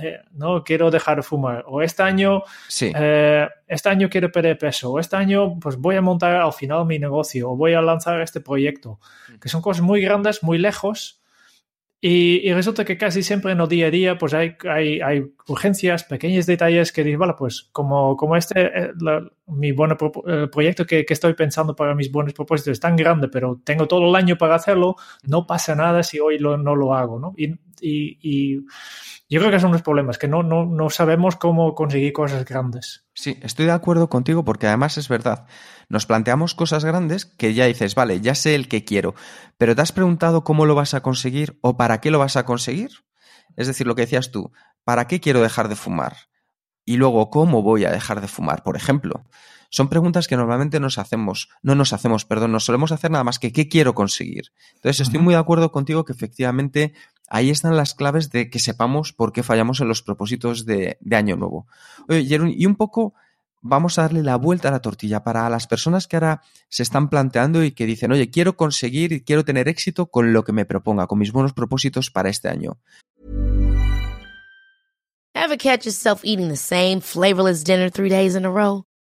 eh, 0.02 0.18
no 0.32 0.62
quiero 0.62 0.90
dejar 0.90 1.16
de 1.16 1.22
fumar, 1.22 1.64
o 1.66 1.80
este 1.80 2.02
año, 2.02 2.42
eh, 2.80 3.48
este 3.68 3.88
año 3.88 4.10
quiero 4.10 4.30
perder 4.30 4.58
peso, 4.58 4.92
o 4.92 4.98
este 4.98 5.16
año 5.16 5.58
pues 5.58 5.76
voy 5.76 5.96
a 5.96 6.02
montar 6.02 6.36
al 6.36 6.52
final 6.52 6.84
mi 6.84 6.98
negocio, 6.98 7.52
o 7.52 7.56
voy 7.56 7.72
a 7.72 7.80
lanzar 7.80 8.20
este 8.20 8.40
proyecto, 8.40 9.00
que 9.40 9.48
son 9.48 9.62
cosas 9.62 9.82
muy 9.82 10.02
grandes, 10.02 10.42
muy 10.42 10.58
lejos, 10.58 11.23
y, 12.06 12.52
resulta 12.52 12.84
que 12.84 12.98
casi 12.98 13.22
siempre 13.22 13.52
en 13.52 13.60
el 13.62 13.66
día 13.66 13.86
a 13.86 13.90
día 13.90 14.18
pues 14.18 14.34
hay, 14.34 14.56
hay, 14.68 15.00
hay 15.00 15.24
urgencias, 15.48 16.04
pequeños 16.04 16.44
detalles 16.44 16.92
que 16.92 17.02
dices, 17.02 17.18
vale, 17.18 17.32
pues 17.38 17.70
como, 17.72 18.14
como 18.14 18.36
este, 18.36 18.60
eh, 18.60 18.90
mi 19.46 19.72
buen 19.72 19.96
proyecto 20.52 20.84
que, 20.84 21.06
que, 21.06 21.14
estoy 21.14 21.32
pensando 21.32 21.74
para 21.74 21.94
mis 21.94 22.12
buenos 22.12 22.34
propósitos 22.34 22.72
es 22.72 22.80
tan 22.80 22.94
grande, 22.94 23.28
pero 23.28 23.58
tengo 23.64 23.88
todo 23.88 24.06
el 24.06 24.14
año 24.16 24.36
para 24.36 24.54
hacerlo, 24.54 24.96
no 25.22 25.46
pasa 25.46 25.74
nada 25.74 26.02
si 26.02 26.20
hoy 26.20 26.38
lo, 26.38 26.58
no 26.58 26.76
lo 26.76 26.92
hago, 26.92 27.18
¿no? 27.18 27.32
Y, 27.38 27.54
y, 27.80 28.56
yo 29.28 29.40
creo 29.40 29.50
que 29.50 29.60
son 29.60 29.72
los 29.72 29.82
problemas, 29.82 30.18
que 30.18 30.28
no, 30.28 30.42
no, 30.42 30.66
no 30.66 30.90
sabemos 30.90 31.36
cómo 31.36 31.74
conseguir 31.74 32.12
cosas 32.12 32.44
grandes. 32.44 33.04
Sí, 33.14 33.38
estoy 33.42 33.66
de 33.66 33.72
acuerdo 33.72 34.08
contigo 34.08 34.44
porque 34.44 34.66
además 34.66 34.98
es 34.98 35.08
verdad. 35.08 35.46
Nos 35.88 36.06
planteamos 36.06 36.54
cosas 36.54 36.84
grandes 36.84 37.24
que 37.24 37.54
ya 37.54 37.66
dices, 37.66 37.94
vale, 37.94 38.20
ya 38.20 38.34
sé 38.34 38.54
el 38.54 38.68
que 38.68 38.84
quiero, 38.84 39.14
pero 39.58 39.74
¿te 39.74 39.82
has 39.82 39.92
preguntado 39.92 40.44
cómo 40.44 40.66
lo 40.66 40.74
vas 40.74 40.94
a 40.94 41.02
conseguir 41.02 41.58
o 41.62 41.76
para 41.76 42.00
qué 42.00 42.10
lo 42.10 42.18
vas 42.18 42.36
a 42.36 42.44
conseguir? 42.44 42.90
Es 43.56 43.66
decir, 43.66 43.86
lo 43.86 43.94
que 43.94 44.02
decías 44.02 44.30
tú, 44.30 44.52
¿para 44.84 45.06
qué 45.06 45.20
quiero 45.20 45.40
dejar 45.40 45.68
de 45.68 45.76
fumar? 45.76 46.16
Y 46.84 46.96
luego, 46.96 47.30
¿cómo 47.30 47.62
voy 47.62 47.84
a 47.84 47.90
dejar 47.90 48.20
de 48.20 48.28
fumar, 48.28 48.62
por 48.62 48.76
ejemplo? 48.76 49.24
Son 49.74 49.88
preguntas 49.88 50.28
que 50.28 50.36
normalmente 50.36 50.78
nos 50.78 50.98
hacemos, 50.98 51.48
no 51.60 51.74
nos 51.74 51.92
hacemos, 51.92 52.24
perdón, 52.24 52.52
nos 52.52 52.64
solemos 52.64 52.92
hacer 52.92 53.10
nada 53.10 53.24
más 53.24 53.40
que 53.40 53.52
¿qué 53.52 53.68
quiero 53.68 53.92
conseguir? 53.92 54.52
Entonces, 54.76 55.00
estoy 55.00 55.18
muy 55.18 55.34
de 55.34 55.40
acuerdo 55.40 55.72
contigo 55.72 56.04
que 56.04 56.12
efectivamente 56.12 56.94
ahí 57.28 57.50
están 57.50 57.76
las 57.76 57.92
claves 57.92 58.30
de 58.30 58.50
que 58.50 58.60
sepamos 58.60 59.12
por 59.12 59.32
qué 59.32 59.42
fallamos 59.42 59.80
en 59.80 59.88
los 59.88 60.00
propósitos 60.00 60.64
de, 60.64 60.96
Año 61.10 61.34
Nuevo. 61.34 61.66
Oye, 62.08 62.38
y 62.56 62.66
un 62.66 62.76
poco 62.76 63.14
vamos 63.62 63.98
a 63.98 64.02
darle 64.02 64.22
la 64.22 64.36
vuelta 64.36 64.68
a 64.68 64.70
la 64.70 64.78
tortilla 64.78 65.24
para 65.24 65.50
las 65.50 65.66
personas 65.66 66.06
que 66.06 66.18
ahora 66.18 66.42
se 66.68 66.84
están 66.84 67.08
planteando 67.08 67.64
y 67.64 67.72
que 67.72 67.84
dicen, 67.84 68.12
oye, 68.12 68.30
quiero 68.30 68.56
conseguir 68.56 69.10
y 69.10 69.22
quiero 69.22 69.44
tener 69.44 69.66
éxito 69.66 70.06
con 70.06 70.32
lo 70.32 70.44
que 70.44 70.52
me 70.52 70.66
proponga, 70.66 71.08
con 71.08 71.18
mis 71.18 71.32
buenos 71.32 71.52
propósitos 71.52 72.12
para 72.12 72.28
este 72.28 72.48
año. 72.48 72.78
Ever 75.34 75.58
catch 75.58 75.84
yourself 75.84 76.20
eating 76.22 76.46
the 76.46 76.56
same 76.56 77.00
flavorless 77.00 77.64
dinner 77.64 77.90
three 77.90 78.08
days 78.08 78.36
in 78.36 78.44
a 78.44 78.50
row? 78.50 78.84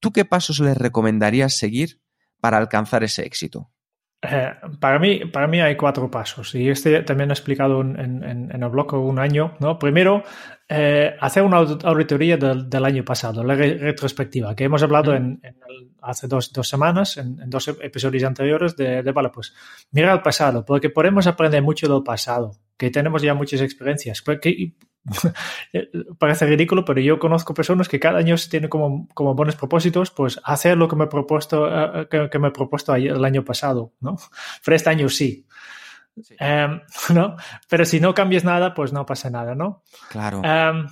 ¿Tú 0.00 0.12
qué 0.12 0.24
pasos 0.24 0.60
les 0.60 0.76
recomendarías 0.76 1.56
seguir 1.56 2.00
para 2.40 2.58
alcanzar 2.58 3.04
ese 3.04 3.24
éxito? 3.26 3.70
Eh, 4.20 4.52
para, 4.80 4.98
mí, 4.98 5.20
para 5.26 5.46
mí 5.46 5.60
hay 5.60 5.76
cuatro 5.76 6.10
pasos 6.10 6.52
y 6.56 6.68
este 6.68 7.04
también 7.04 7.30
he 7.30 7.32
explicado 7.32 7.80
en, 7.82 7.98
en, 8.00 8.50
en 8.52 8.62
el 8.62 8.68
blog 8.68 8.94
un 8.94 9.18
año. 9.20 9.54
¿no? 9.60 9.78
Primero, 9.78 10.24
eh, 10.68 11.14
hacer 11.20 11.44
una 11.44 11.58
auditoría 11.58 12.36
del, 12.36 12.68
del, 12.68 12.84
año 12.84 13.04
pasado, 13.04 13.44
la 13.44 13.54
retrospectiva, 13.54 14.56
que 14.56 14.64
hemos 14.64 14.82
hablado 14.82 15.14
en, 15.14 15.40
en 15.42 15.56
el, 15.68 15.92
hace 16.02 16.26
dos, 16.26 16.52
dos 16.52 16.68
semanas, 16.68 17.16
en, 17.16 17.40
en, 17.40 17.48
dos 17.48 17.68
episodios 17.68 18.24
anteriores, 18.24 18.76
de, 18.76 19.04
de, 19.04 19.12
vale, 19.12 19.30
pues 19.32 19.54
mira 19.92 20.12
el 20.12 20.20
pasado, 20.20 20.64
porque 20.64 20.90
podemos 20.90 21.28
aprender 21.28 21.62
mucho 21.62 21.88
del 21.88 22.02
pasado, 22.02 22.56
que 22.76 22.90
tenemos 22.90 23.22
ya 23.22 23.34
muchas 23.34 23.60
experiencias. 23.60 24.20
Porque, 24.20 24.74
parece 26.18 26.46
ridículo, 26.46 26.84
pero 26.84 27.00
yo 27.00 27.18
conozco 27.18 27.54
personas 27.54 27.88
que 27.88 28.00
cada 28.00 28.18
año 28.18 28.36
tienen 28.50 28.68
como, 28.68 29.08
como 29.14 29.34
buenos 29.34 29.56
propósitos, 29.56 30.10
pues 30.10 30.40
hacer 30.44 30.76
lo 30.76 30.88
que 30.88 30.96
me 30.96 31.04
he 31.04 31.08
propuesto, 31.08 31.64
uh, 31.64 32.08
que, 32.08 32.28
que, 32.30 32.38
me 32.38 32.48
he 32.48 32.50
propuesto 32.52 32.94
el 32.94 33.24
año 33.24 33.44
pasado, 33.44 33.92
¿no? 34.00 34.16
Pero 34.64 34.76
este 34.76 34.90
año 34.90 35.08
sí. 35.08 35.46
sí. 36.22 36.36
Um, 36.40 36.80
¿no? 37.14 37.36
Pero 37.68 37.84
si 37.84 38.00
no 38.00 38.14
cambies 38.14 38.44
nada, 38.44 38.74
pues 38.74 38.92
no 38.92 39.06
pasa 39.06 39.30
nada, 39.30 39.54
¿no? 39.54 39.82
Claro. 40.10 40.40
Um, 40.40 40.88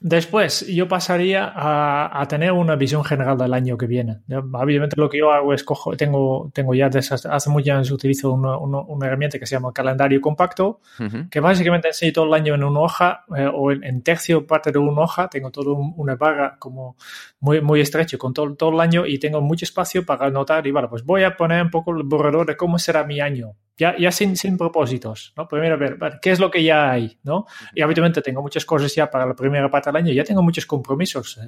Después, 0.00 0.64
yo 0.68 0.86
pasaría 0.86 1.44
a, 1.44 2.20
a, 2.20 2.28
tener 2.28 2.52
una 2.52 2.76
visión 2.76 3.04
general 3.04 3.36
del 3.36 3.52
año 3.52 3.76
que 3.76 3.86
viene. 3.86 4.20
Obviamente, 4.30 4.94
lo 4.96 5.08
que 5.08 5.18
yo 5.18 5.32
hago 5.32 5.52
es 5.52 5.64
cojo, 5.64 5.96
tengo, 5.96 6.50
tengo 6.54 6.72
ya 6.72 6.88
desde 6.88 7.16
hace 7.28 7.50
muchos 7.50 7.70
años 7.70 7.90
utilizo 7.90 8.32
una, 8.32 8.56
una, 8.58 8.80
una, 8.80 9.06
herramienta 9.06 9.40
que 9.40 9.46
se 9.46 9.56
llama 9.56 9.72
calendario 9.72 10.20
compacto, 10.20 10.80
uh 11.00 11.02
-huh. 11.02 11.28
que 11.28 11.40
básicamente 11.40 11.88
enseño 11.88 12.12
todo 12.12 12.26
el 12.26 12.34
año 12.34 12.54
en 12.54 12.62
una 12.62 12.80
hoja 12.80 13.24
eh, 13.36 13.50
o 13.52 13.72
en, 13.72 13.82
en, 13.82 14.02
tercio 14.02 14.46
parte 14.46 14.70
de 14.70 14.78
una 14.78 15.02
hoja. 15.02 15.28
Tengo 15.28 15.50
todo 15.50 15.74
un, 15.74 15.92
una 15.96 16.14
barra 16.14 16.56
como 16.60 16.96
muy, 17.40 17.60
muy 17.60 17.80
estrecho 17.80 18.18
con 18.18 18.32
todo, 18.32 18.54
todo 18.54 18.70
el 18.70 18.80
año 18.80 19.04
y 19.04 19.18
tengo 19.18 19.40
mucho 19.40 19.64
espacio 19.64 20.06
para 20.06 20.26
anotar. 20.26 20.64
Y 20.66 20.70
vale, 20.70 20.86
pues 20.86 21.04
voy 21.04 21.24
a 21.24 21.36
poner 21.36 21.60
un 21.62 21.70
poco 21.70 21.90
el 21.96 22.04
borrador 22.04 22.46
de 22.46 22.56
cómo 22.56 22.78
será 22.78 23.02
mi 23.04 23.20
año 23.20 23.56
ya, 23.78 23.96
ya 23.96 24.10
sin, 24.10 24.36
sin 24.36 24.58
propósitos, 24.58 25.32
¿no? 25.36 25.46
Primero, 25.46 25.74
a 25.74 25.78
ver, 25.78 25.98
¿qué 26.20 26.32
es 26.32 26.40
lo 26.40 26.50
que 26.50 26.62
ya 26.62 26.90
hay, 26.90 27.18
¿no? 27.22 27.46
Y 27.74 27.80
habitualmente 27.82 28.20
tengo 28.20 28.42
muchas 28.42 28.64
cosas 28.64 28.94
ya 28.94 29.08
para 29.08 29.24
la 29.24 29.34
primera 29.34 29.70
parte 29.70 29.88
del 29.90 29.96
año, 29.96 30.12
ya 30.12 30.24
tengo 30.24 30.42
muchos 30.42 30.66
compromisos. 30.66 31.38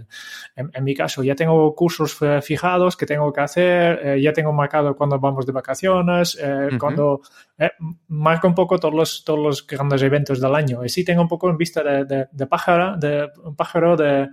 En, 0.57 0.71
en 0.73 0.85
mi 0.85 0.95
caso, 0.95 1.23
ya 1.23 1.35
tengo 1.35 1.75
cursos 1.75 2.17
fijados 2.43 2.97
que 2.97 3.07
tengo 3.07 3.33
que 3.33 3.41
hacer, 3.41 4.01
eh, 4.07 4.23
ya 4.23 4.33
tengo 4.33 4.53
marcado 4.53 4.95
cuando 4.95 5.19
vamos 5.19 5.45
de 5.45 5.53
vacaciones, 5.53 6.39
eh, 6.41 6.47
uh 6.47 6.75
-huh. 6.75 6.79
cuando 6.79 7.21
eh, 7.59 7.71
marco 8.09 8.47
un 8.49 8.55
poco 8.55 8.79
todos 8.79 8.95
los, 8.95 9.25
todos 9.25 9.41
los 9.41 9.67
grandes 9.67 10.01
eventos 10.03 10.41
del 10.41 10.55
año. 10.55 10.85
Y 10.85 10.89
sí 10.89 11.05
tengo 11.05 11.23
un 11.23 11.29
poco 11.29 11.51
en 11.51 11.57
vista 11.57 11.83
de, 11.83 12.05
de, 12.05 12.29
de 12.31 12.47
pájaro, 12.47 12.97
de 12.97 13.29
un 13.43 13.57
pájaro 13.57 13.97
de, 13.97 14.29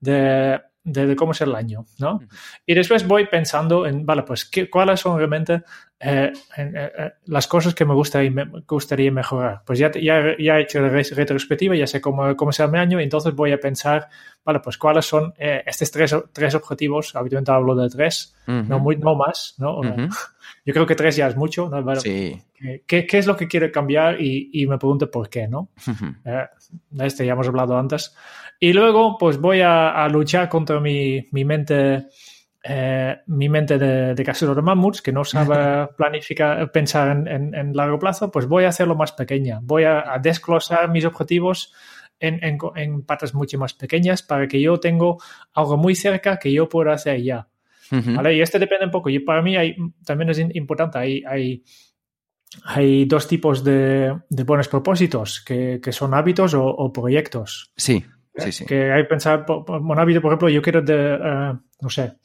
de 0.00 0.60
de, 0.84 1.06
de, 1.06 1.16
cómo 1.16 1.32
es 1.32 1.40
el 1.42 1.54
año, 1.54 1.84
¿no? 1.98 2.14
Uh 2.14 2.20
-huh. 2.20 2.28
Y 2.64 2.74
después 2.74 3.06
voy 3.06 3.26
pensando 3.26 3.84
en, 3.84 4.06
vale, 4.06 4.22
pues, 4.22 4.46
¿qué, 4.46 4.70
¿cuáles 4.70 5.00
son 5.00 5.18
realmente 5.18 5.62
eh, 6.00 6.32
eh, 6.56 6.72
eh, 6.76 7.12
las 7.26 7.48
cosas 7.48 7.74
que 7.74 7.84
me 7.84 7.92
gustaría, 7.94 8.30
me 8.30 8.44
gustaría 8.66 9.10
mejorar? 9.10 9.62
Pues 9.66 9.78
ya, 9.78 9.90
ya, 9.92 10.36
ya 10.38 10.58
he 10.58 10.62
hecho 10.62 10.80
retrospectiva, 10.80 11.74
ya 11.74 11.86
sé 11.86 12.00
cómo, 12.00 12.36
cómo 12.36 12.52
será 12.52 12.68
mi 12.68 12.78
año, 12.78 13.00
entonces 13.00 13.34
voy 13.34 13.52
a 13.52 13.58
pensar, 13.58 14.08
vale, 14.44 14.60
pues, 14.60 14.78
¿cuáles 14.78 15.06
son 15.06 15.34
eh, 15.38 15.62
estos 15.66 15.90
tres, 15.90 16.14
tres 16.32 16.54
objetivos? 16.54 17.16
Habitualmente 17.16 17.50
hablo 17.50 17.74
de 17.74 17.88
tres, 17.88 18.34
uh 18.46 18.52
-huh. 18.52 18.66
no, 18.68 18.78
muy, 18.78 18.96
no 18.96 19.16
más, 19.16 19.56
¿no? 19.58 19.78
Uh 19.78 19.82
-huh. 19.84 20.16
Yo 20.64 20.74
creo 20.74 20.86
que 20.86 20.94
tres 20.94 21.16
ya 21.16 21.28
es 21.28 21.36
mucho, 21.36 21.68
¿no? 21.68 21.82
Bueno, 21.82 22.00
sí. 22.00 22.40
¿qué, 22.86 23.06
¿qué, 23.06 23.18
es 23.18 23.26
lo 23.26 23.36
que 23.36 23.48
quiero 23.48 23.70
cambiar? 23.72 24.20
Y, 24.20 24.50
y 24.52 24.66
me 24.66 24.78
pregunto 24.78 25.10
por 25.10 25.28
qué, 25.28 25.48
¿no? 25.48 25.70
de 26.90 27.06
este 27.06 27.24
ya 27.24 27.32
hemos 27.32 27.48
hablado 27.48 27.78
antes. 27.78 28.14
Y 28.60 28.72
luego, 28.72 29.16
pues 29.18 29.38
voy 29.40 29.62
a, 29.62 29.90
a 29.90 30.08
luchar 30.08 30.48
contra 30.48 30.78
mi, 30.80 31.26
mi 31.30 31.44
mente, 31.44 32.06
eh, 32.68 33.16
mi 33.26 33.48
mente 33.48 33.78
de, 33.78 34.14
de 34.14 34.24
casero 34.24 34.54
de 34.54 34.62
mamuts, 34.62 35.00
que 35.02 35.12
no 35.12 35.24
sabe 35.24 35.88
planificar, 35.96 36.70
pensar 36.70 37.16
en, 37.16 37.28
en, 37.28 37.54
en, 37.54 37.72
largo 37.74 37.98
plazo, 37.98 38.30
pues 38.30 38.46
voy 38.46 38.64
a 38.64 38.68
hacerlo 38.68 38.94
más 38.94 39.12
pequeña. 39.12 39.60
Voy 39.62 39.84
a, 39.84 40.12
a 40.12 40.18
desglosar 40.18 40.90
mis 40.90 41.04
objetivos 41.04 41.72
en, 42.20 42.40
en, 42.42 43.02
partes 43.02 43.34
mucho 43.34 43.58
más 43.58 43.74
pequeñas 43.74 44.22
para 44.22 44.48
que 44.48 44.60
yo 44.60 44.78
tengo 44.80 45.18
algo 45.54 45.76
muy 45.76 45.94
cerca 45.94 46.38
que 46.38 46.52
yo 46.52 46.68
pueda 46.68 46.92
hacer 46.92 47.22
ya. 47.22 47.48
Uh 47.90 47.96
-huh. 47.96 48.16
¿Vale? 48.16 48.34
Y 48.34 48.42
este 48.42 48.58
depende 48.58 48.86
un 48.86 48.90
poco. 48.90 49.08
Y 49.08 49.20
para 49.20 49.40
mí 49.40 49.56
hay, 49.56 49.76
también 50.04 50.30
es 50.30 50.38
importante, 50.38 50.98
hay, 50.98 51.22
hay 51.26 51.64
hay 52.64 53.04
dos 53.04 53.28
tipos 53.28 53.62
de, 53.62 54.18
de 54.28 54.44
buenos 54.44 54.68
propósitos, 54.68 55.42
que, 55.44 55.80
que 55.82 55.92
son 55.92 56.14
hábitos 56.14 56.54
o, 56.54 56.64
o 56.64 56.92
proyectos. 56.92 57.72
Sí, 57.76 58.04
Sí, 58.38 58.52
sí. 58.52 58.66
Que 58.66 58.92
hay 58.92 59.02
que 59.02 59.08
pensar, 59.08 59.44
un 59.48 59.98
hábito, 59.98 60.20
por 60.20 60.30
ejemplo, 60.30 60.48
yo 60.48 60.62
quiero, 60.62 60.80
de, 60.82 61.14
uh, 61.14 61.58
no 61.80 61.90
sé, 61.90 62.18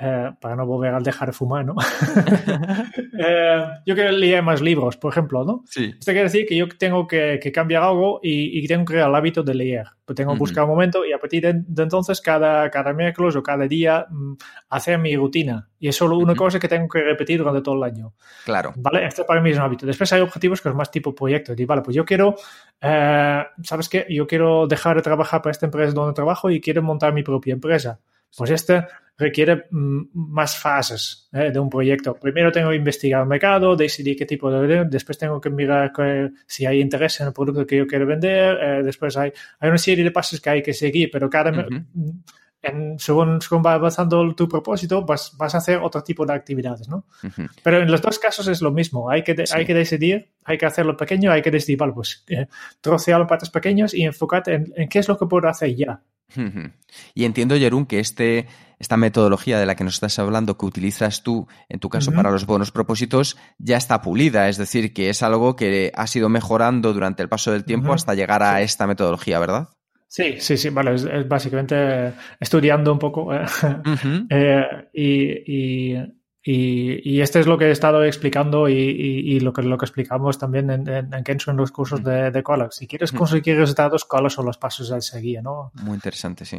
uh, 0.00 0.34
para 0.40 0.56
no 0.56 0.66
volver 0.66 0.94
a 0.94 1.00
dejar 1.00 1.28
de 1.28 1.32
fumar, 1.32 1.64
¿no? 1.64 1.74
uh, 1.74 1.76
yo 3.86 3.94
quiero 3.94 4.12
leer 4.12 4.42
más 4.42 4.60
libros, 4.60 4.96
por 4.96 5.12
ejemplo, 5.12 5.44
¿no? 5.44 5.62
Sí. 5.66 5.94
Esto 5.98 6.12
quiere 6.12 6.24
decir 6.24 6.46
que 6.46 6.56
yo 6.56 6.68
tengo 6.68 7.06
que, 7.06 7.38
que 7.42 7.52
cambiar 7.52 7.82
algo 7.82 8.20
y, 8.22 8.58
y, 8.58 8.66
tengo 8.66 8.84
que 8.84 8.94
crear 8.94 9.08
el 9.08 9.14
hábito 9.14 9.42
de 9.42 9.54
leer. 9.54 9.86
Pues 10.04 10.16
tengo 10.16 10.30
que 10.30 10.34
uh 10.34 10.36
-huh. 10.36 10.40
buscar 10.40 10.64
un 10.64 10.70
momento 10.70 11.04
y 11.04 11.12
a 11.12 11.18
partir 11.18 11.42
de, 11.42 11.62
de, 11.66 11.82
entonces, 11.82 12.20
cada, 12.20 12.70
cada 12.70 12.92
miércoles 12.92 13.36
o 13.36 13.42
cada 13.42 13.66
día, 13.66 14.06
um, 14.10 14.36
hacer 14.70 14.98
mi 14.98 15.14
rutina. 15.16 15.68
Y 15.78 15.88
es 15.88 15.96
solo 15.96 16.16
una 16.16 16.32
uh 16.32 16.34
-huh. 16.34 16.38
cosa 16.38 16.58
que 16.58 16.68
tengo 16.68 16.88
que 16.88 17.02
repetir 17.02 17.38
durante 17.38 17.62
todo 17.62 17.74
el 17.74 17.82
año. 17.82 18.14
Claro. 18.44 18.72
¿Vale? 18.76 19.06
Este 19.06 19.24
para 19.24 19.40
mí 19.40 19.50
es 19.50 19.56
un 19.56 19.64
hábito. 19.64 19.86
Después 19.86 20.12
hay 20.12 20.20
objetivos 20.20 20.60
que 20.60 20.68
es 20.68 20.74
más 20.74 20.90
tipo 20.90 21.14
proyecto. 21.14 21.52
Y 21.56 21.64
vale, 21.64 21.82
pues 21.82 21.94
yo 21.94 22.04
quiero, 22.04 22.34
eh, 22.80 23.44
¿sabes 23.62 23.88
qué? 23.88 24.06
Yo 24.08 24.26
quiero 24.26 24.66
dejar 24.66 24.96
de 24.96 25.02
trabajar 25.02 25.42
para 25.42 25.50
esta 25.50 25.66
empresa 25.66 25.92
donde 25.92 26.14
trabajo 26.14 26.50
y 26.50 26.60
quiero 26.60 26.82
montar 26.82 27.12
mi 27.12 27.22
propia 27.22 27.52
empresa. 27.52 28.00
Pues 28.36 28.50
este 28.50 28.84
requiere 29.18 29.66
mm, 29.70 30.02
más 30.12 30.56
fases 30.56 31.28
¿eh? 31.32 31.50
de 31.50 31.58
un 31.58 31.68
proyecto. 31.68 32.14
Primero 32.14 32.52
tengo 32.52 32.70
que 32.70 32.76
investigar 32.76 33.22
el 33.22 33.28
mercado, 33.28 33.76
decidir 33.76 34.16
qué 34.16 34.24
tipo 34.24 34.50
de... 34.50 34.84
Después 34.84 35.18
tengo 35.18 35.40
que 35.40 35.50
mirar 35.50 35.92
que, 35.92 36.30
si 36.46 36.64
hay 36.64 36.80
interés 36.80 37.20
en 37.20 37.26
el 37.26 37.32
producto 37.32 37.66
que 37.66 37.76
yo 37.78 37.86
quiero 37.86 38.06
vender. 38.06 38.56
Eh, 38.62 38.82
después 38.84 39.16
hay, 39.16 39.32
hay 39.58 39.68
una 39.68 39.78
serie 39.78 40.04
de 40.04 40.12
pasos 40.12 40.40
que 40.40 40.50
hay 40.50 40.62
que 40.62 40.72
seguir, 40.72 41.10
pero 41.12 41.28
cada... 41.28 41.50
Uh 41.50 41.54
-huh. 41.54 42.22
En, 42.68 42.98
según, 42.98 43.40
según, 43.40 43.62
va 43.64 43.74
avanzando 43.74 44.34
tu 44.34 44.48
propósito, 44.48 45.04
vas, 45.04 45.36
vas, 45.36 45.54
a 45.54 45.58
hacer 45.58 45.78
otro 45.78 46.02
tipo 46.02 46.24
de 46.24 46.32
actividades, 46.34 46.88
¿no? 46.88 47.04
Uh 47.22 47.26
-huh. 47.26 47.50
Pero 47.62 47.82
en 47.82 47.90
los 47.90 48.00
dos 48.00 48.18
casos 48.18 48.46
es 48.48 48.62
lo 48.62 48.70
mismo. 48.70 49.10
Hay 49.10 49.22
que, 49.22 49.34
de, 49.34 49.46
sí. 49.46 49.54
hay 49.56 49.66
que 49.66 49.74
decidir, 49.74 50.30
hay 50.44 50.58
que 50.58 50.66
hacerlo 50.66 50.96
pequeño, 50.96 51.30
hay 51.30 51.42
que 51.42 51.50
decidir, 51.50 51.78
vale, 51.78 51.92
pues 51.92 52.24
eh, 52.28 52.46
trocearlo 52.80 53.26
partes 53.26 53.50
pequeños 53.50 53.94
y 53.94 54.02
enfocarte 54.02 54.54
en, 54.54 54.72
en, 54.76 54.88
qué 54.88 54.98
es 54.98 55.08
lo 55.08 55.18
que 55.18 55.26
puedo 55.26 55.48
hacer 55.48 55.74
ya. 55.74 56.00
Uh 56.36 56.40
-huh. 56.40 56.72
Y 57.14 57.24
entiendo, 57.24 57.56
Jerún, 57.56 57.86
que 57.86 58.00
este, 58.00 58.46
esta 58.78 58.96
metodología 58.96 59.58
de 59.58 59.66
la 59.66 59.74
que 59.74 59.84
nos 59.84 59.94
estás 59.94 60.18
hablando, 60.18 60.58
que 60.58 60.66
utilizas 60.66 61.22
tú, 61.22 61.48
en 61.68 61.80
tu 61.80 61.88
caso, 61.88 62.10
uh 62.10 62.12
-huh. 62.12 62.16
para 62.16 62.30
los 62.30 62.46
buenos 62.46 62.70
propósitos, 62.70 63.36
ya 63.58 63.76
está 63.76 64.02
pulida. 64.02 64.48
Es 64.48 64.58
decir, 64.58 64.92
que 64.92 65.10
es 65.10 65.22
algo 65.22 65.56
que 65.56 65.90
ha 65.94 66.06
sido 66.06 66.28
mejorando 66.28 66.92
durante 66.92 67.22
el 67.22 67.28
paso 67.28 67.52
del 67.52 67.64
tiempo 67.64 67.92
hasta 67.92 68.14
llegar 68.14 68.42
a 68.42 68.60
esta 68.60 68.86
metodología, 68.86 69.38
¿verdad? 69.38 69.68
Sí, 70.08 70.40
sí, 70.40 70.56
sí, 70.56 70.70
vale, 70.70 70.94
es, 70.94 71.28
básicamente 71.28 72.14
estudiando 72.40 72.92
un 72.92 72.98
poco 72.98 73.34
eh, 73.34 73.44
eh, 74.30 74.88
y, 74.94 75.96
y, 76.42 77.20
este 77.20 77.40
es 77.40 77.46
lo 77.46 77.58
que 77.58 77.66
he 77.66 77.70
estado 77.70 78.02
explicando 78.02 78.70
y, 78.70 79.38
lo, 79.40 79.52
que, 79.52 79.60
lo 79.60 79.76
que 79.76 79.84
explicamos 79.84 80.38
también 80.38 80.70
en, 80.70 80.88
en, 80.88 81.24
Kenzo 81.24 81.50
en 81.50 81.58
los 81.58 81.70
cursos 81.70 82.02
de, 82.02 82.30
de 82.30 82.42
Si 82.70 82.86
quieres 82.86 83.12
conseguir 83.12 83.58
resultados, 83.58 84.06
¿cuáles 84.06 84.32
son 84.32 84.46
los 84.46 84.56
pasos 84.56 84.90
a 84.92 85.00
seguir? 85.02 85.42
¿no? 85.42 85.72
Muy 85.74 85.96
interesante, 85.96 86.46
sí. 86.46 86.58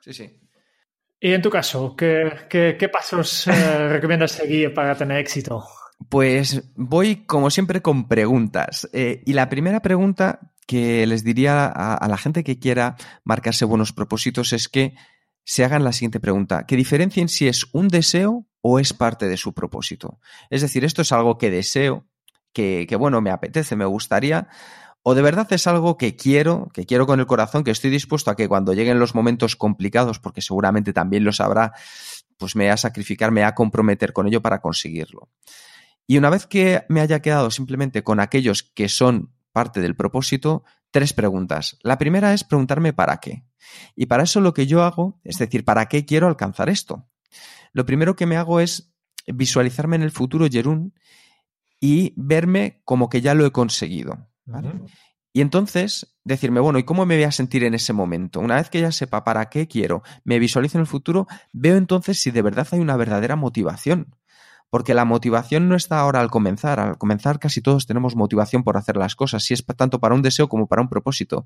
Sí, 0.00 0.14
sí. 0.14 0.40
Y 1.20 1.32
en 1.34 1.42
tu 1.42 1.50
caso, 1.50 1.94
¿qué, 1.94 2.46
qué, 2.48 2.88
pasos 2.88 3.48
eh, 3.48 3.88
recomiendas 3.90 4.32
seguir 4.32 4.72
para 4.72 4.96
tener 4.96 5.18
éxito? 5.18 5.62
Pues 6.08 6.72
voy, 6.74 7.26
como 7.26 7.50
siempre, 7.50 7.82
con 7.82 8.08
preguntas. 8.08 8.88
y 8.94 9.32
la 9.34 9.50
primera 9.50 9.82
pregunta 9.82 10.52
que 10.68 11.06
les 11.06 11.24
diría 11.24 11.64
a, 11.64 12.06
la 12.08 12.18
gente 12.18 12.44
que 12.44 12.58
quiera 12.58 12.96
marcarse 13.24 13.64
buenos 13.64 13.94
propósitos 13.94 14.52
es 14.52 14.68
que 14.68 14.94
se 15.42 15.64
hagan 15.64 15.82
la 15.82 15.94
siguiente 15.94 16.20
pregunta, 16.20 16.66
que 16.66 16.76
diferencien 16.76 17.30
si 17.30 17.48
es 17.48 17.64
un 17.72 17.88
deseo 17.88 18.46
o 18.60 18.78
es 18.78 18.92
parte 18.92 19.28
de 19.28 19.38
su 19.38 19.54
propósito. 19.54 20.20
Es 20.50 20.60
decir, 20.60 20.84
esto 20.84 21.00
es 21.00 21.10
algo 21.10 21.38
que 21.38 21.50
deseo, 21.50 22.06
que, 22.52 22.84
que 22.86 22.96
bueno, 22.96 23.22
me 23.22 23.30
apetece, 23.30 23.76
me 23.76 23.86
gustaría, 23.86 24.48
o 25.02 25.14
de 25.14 25.22
verdad 25.22 25.50
es 25.54 25.66
algo 25.66 25.96
que 25.96 26.16
quiero, 26.16 26.68
que 26.74 26.84
quiero 26.84 27.06
con 27.06 27.18
el 27.18 27.26
corazón, 27.26 27.64
que 27.64 27.70
estoy 27.70 27.88
dispuesto 27.88 28.30
a 28.30 28.36
que 28.36 28.46
cuando 28.46 28.74
lleguen 28.74 28.98
los 28.98 29.14
momentos 29.14 29.56
complicados, 29.56 30.18
porque 30.18 30.42
seguramente 30.42 30.92
también 30.92 31.24
lo 31.24 31.32
sabrá, 31.32 31.72
pues 32.36 32.56
me 32.56 32.70
a 32.70 32.76
sacrificar, 32.76 33.32
me 33.32 33.42
a 33.42 33.54
comprometer 33.54 34.12
con 34.12 34.26
ello 34.26 34.42
para 34.42 34.60
conseguirlo. 34.60 35.30
Y 36.06 36.18
una 36.18 36.28
vez 36.28 36.46
que 36.46 36.84
me 36.90 37.00
haya 37.00 37.22
quedado 37.22 37.50
simplemente 37.50 38.04
con 38.04 38.20
aquellos 38.20 38.62
que 38.62 38.90
son 38.90 39.32
parte 39.58 39.80
del 39.80 39.96
propósito, 39.96 40.62
tres 40.92 41.12
preguntas. 41.12 41.78
La 41.82 41.98
primera 41.98 42.32
es 42.32 42.44
preguntarme 42.44 42.92
para 42.92 43.16
qué. 43.16 43.42
Y 43.96 44.06
para 44.06 44.22
eso 44.22 44.40
lo 44.40 44.54
que 44.54 44.68
yo 44.68 44.84
hago, 44.84 45.20
es 45.24 45.36
decir, 45.36 45.64
¿para 45.64 45.86
qué 45.86 46.06
quiero 46.06 46.28
alcanzar 46.28 46.68
esto? 46.68 47.08
Lo 47.72 47.84
primero 47.84 48.14
que 48.14 48.24
me 48.24 48.36
hago 48.36 48.60
es 48.60 48.94
visualizarme 49.26 49.96
en 49.96 50.02
el 50.02 50.12
futuro, 50.12 50.46
Jerún, 50.48 50.94
y 51.80 52.12
verme 52.14 52.82
como 52.84 53.08
que 53.08 53.20
ya 53.20 53.34
lo 53.34 53.44
he 53.44 53.50
conseguido. 53.50 54.28
Y 55.32 55.40
entonces 55.40 56.16
decirme, 56.22 56.60
bueno, 56.60 56.78
¿y 56.78 56.84
cómo 56.84 57.04
me 57.04 57.16
voy 57.16 57.24
a 57.24 57.32
sentir 57.32 57.64
en 57.64 57.74
ese 57.74 57.92
momento? 57.92 58.38
Una 58.38 58.54
vez 58.54 58.70
que 58.70 58.80
ya 58.80 58.92
sepa 58.92 59.24
para 59.24 59.50
qué 59.50 59.66
quiero, 59.66 60.04
me 60.22 60.38
visualizo 60.38 60.78
en 60.78 60.82
el 60.82 60.86
futuro, 60.86 61.26
veo 61.52 61.76
entonces 61.76 62.20
si 62.20 62.30
de 62.30 62.42
verdad 62.42 62.68
hay 62.70 62.78
una 62.78 62.96
verdadera 62.96 63.34
motivación. 63.34 64.14
Porque 64.70 64.92
la 64.92 65.04
motivación 65.04 65.68
no 65.68 65.76
está 65.76 66.00
ahora 66.00 66.20
al 66.20 66.30
comenzar. 66.30 66.78
Al 66.78 66.98
comenzar 66.98 67.38
casi 67.38 67.62
todos 67.62 67.86
tenemos 67.86 68.16
motivación 68.16 68.64
por 68.64 68.76
hacer 68.76 68.96
las 68.96 69.16
cosas, 69.16 69.42
si 69.42 69.54
es 69.54 69.64
tanto 69.64 69.98
para 69.98 70.14
un 70.14 70.22
deseo 70.22 70.48
como 70.48 70.66
para 70.66 70.82
un 70.82 70.88
propósito. 70.88 71.44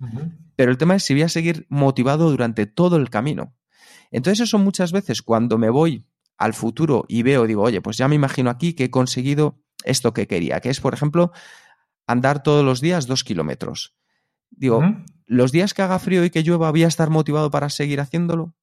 Pero 0.56 0.70
el 0.70 0.78
tema 0.78 0.96
es 0.96 1.04
si 1.04 1.14
voy 1.14 1.22
a 1.22 1.28
seguir 1.28 1.66
motivado 1.68 2.30
durante 2.30 2.66
todo 2.66 2.96
el 2.96 3.10
camino. 3.10 3.54
Entonces 4.10 4.40
eso 4.40 4.50
son 4.50 4.64
muchas 4.64 4.92
veces 4.92 5.22
cuando 5.22 5.56
me 5.56 5.70
voy 5.70 6.04
al 6.36 6.54
futuro 6.54 7.04
y 7.08 7.22
veo, 7.22 7.46
digo, 7.46 7.62
oye, 7.62 7.80
pues 7.80 7.96
ya 7.96 8.08
me 8.08 8.16
imagino 8.16 8.50
aquí 8.50 8.74
que 8.74 8.84
he 8.84 8.90
conseguido 8.90 9.60
esto 9.84 10.12
que 10.12 10.26
quería, 10.26 10.60
que 10.60 10.70
es, 10.70 10.80
por 10.80 10.94
ejemplo, 10.94 11.32
andar 12.06 12.42
todos 12.42 12.64
los 12.64 12.80
días 12.80 13.06
dos 13.06 13.24
kilómetros. 13.24 13.94
Digo, 14.50 14.82
los 15.26 15.52
días 15.52 15.72
que 15.72 15.82
haga 15.82 15.98
frío 15.98 16.24
y 16.24 16.30
que 16.30 16.42
llueva 16.42 16.70
voy 16.70 16.84
a 16.84 16.88
estar 16.88 17.10
motivado 17.10 17.50
para 17.50 17.70
seguir 17.70 18.00
haciéndolo. 18.00 18.54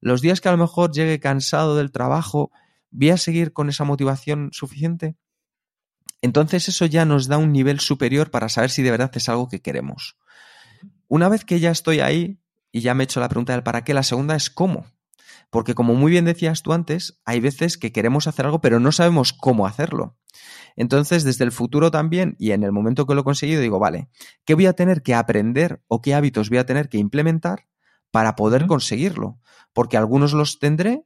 Los 0.00 0.20
días 0.20 0.40
que 0.40 0.48
a 0.48 0.52
lo 0.52 0.58
mejor 0.58 0.92
llegue 0.92 1.18
cansado 1.18 1.76
del 1.76 1.90
trabajo 1.90 2.52
¿Voy 2.98 3.10
a 3.10 3.18
seguir 3.18 3.52
con 3.52 3.68
esa 3.68 3.84
motivación 3.84 4.48
suficiente? 4.52 5.16
Entonces 6.22 6.66
eso 6.68 6.86
ya 6.86 7.04
nos 7.04 7.28
da 7.28 7.36
un 7.36 7.52
nivel 7.52 7.78
superior 7.78 8.30
para 8.30 8.48
saber 8.48 8.70
si 8.70 8.82
de 8.82 8.90
verdad 8.90 9.10
es 9.12 9.28
algo 9.28 9.50
que 9.50 9.60
queremos. 9.60 10.16
Una 11.06 11.28
vez 11.28 11.44
que 11.44 11.60
ya 11.60 11.70
estoy 11.70 12.00
ahí 12.00 12.40
y 12.72 12.80
ya 12.80 12.94
me 12.94 13.02
he 13.02 13.04
hecho 13.04 13.20
la 13.20 13.28
pregunta 13.28 13.52
del 13.52 13.62
para 13.62 13.84
qué, 13.84 13.92
la 13.92 14.02
segunda 14.02 14.34
es 14.34 14.48
cómo. 14.48 14.86
Porque 15.50 15.74
como 15.74 15.94
muy 15.94 16.10
bien 16.10 16.24
decías 16.24 16.62
tú 16.62 16.72
antes, 16.72 17.20
hay 17.26 17.40
veces 17.40 17.76
que 17.76 17.92
queremos 17.92 18.28
hacer 18.28 18.46
algo 18.46 18.62
pero 18.62 18.80
no 18.80 18.90
sabemos 18.92 19.34
cómo 19.34 19.66
hacerlo. 19.66 20.16
Entonces, 20.74 21.22
desde 21.22 21.44
el 21.44 21.52
futuro 21.52 21.90
también 21.90 22.34
y 22.38 22.52
en 22.52 22.62
el 22.62 22.72
momento 22.72 23.04
que 23.04 23.14
lo 23.14 23.20
he 23.20 23.24
conseguido, 23.24 23.60
digo, 23.60 23.78
vale, 23.78 24.08
¿qué 24.46 24.54
voy 24.54 24.64
a 24.64 24.72
tener 24.72 25.02
que 25.02 25.14
aprender 25.14 25.82
o 25.86 26.00
qué 26.00 26.14
hábitos 26.14 26.48
voy 26.48 26.58
a 26.58 26.66
tener 26.66 26.88
que 26.88 26.96
implementar 26.96 27.68
para 28.10 28.36
poder 28.36 28.66
conseguirlo? 28.66 29.38
Porque 29.74 29.98
algunos 29.98 30.32
los 30.32 30.58
tendré 30.58 31.04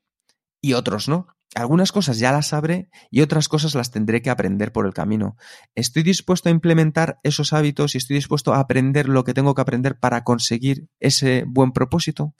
y 0.61 0.75
otros 0.75 1.09
no 1.09 1.26
algunas 1.54 1.90
cosas 1.90 2.19
ya 2.19 2.30
las 2.30 2.49
sabré 2.49 2.90
y 3.11 3.23
otras 3.23 3.49
cosas 3.49 3.75
las 3.75 3.90
tendré 3.90 4.23
que 4.23 4.30
aprender 4.30 4.73
por 4.73 4.87
el 4.87 4.95
camino. 4.95 5.37
¿Estoy 5.75 6.04
dispuesto 6.04 6.49
a 6.49 6.52
implementar 6.52 7.19
esos 7.25 7.52
hábitos 7.52 7.95
y 7.95 7.99
estoy 7.99 8.16
dispuesto 8.16 8.54
a 8.54 8.61
aprender 8.61 9.09
lo 9.09 9.25
que 9.25 9.34
tengo 9.34 9.54
que 9.54 9.63
aprender 9.63 9.99
para 9.99 10.23
conseguir 10.23 10.89
ese 11.00 11.45
buen 11.47 11.73
propósito? 11.73 12.34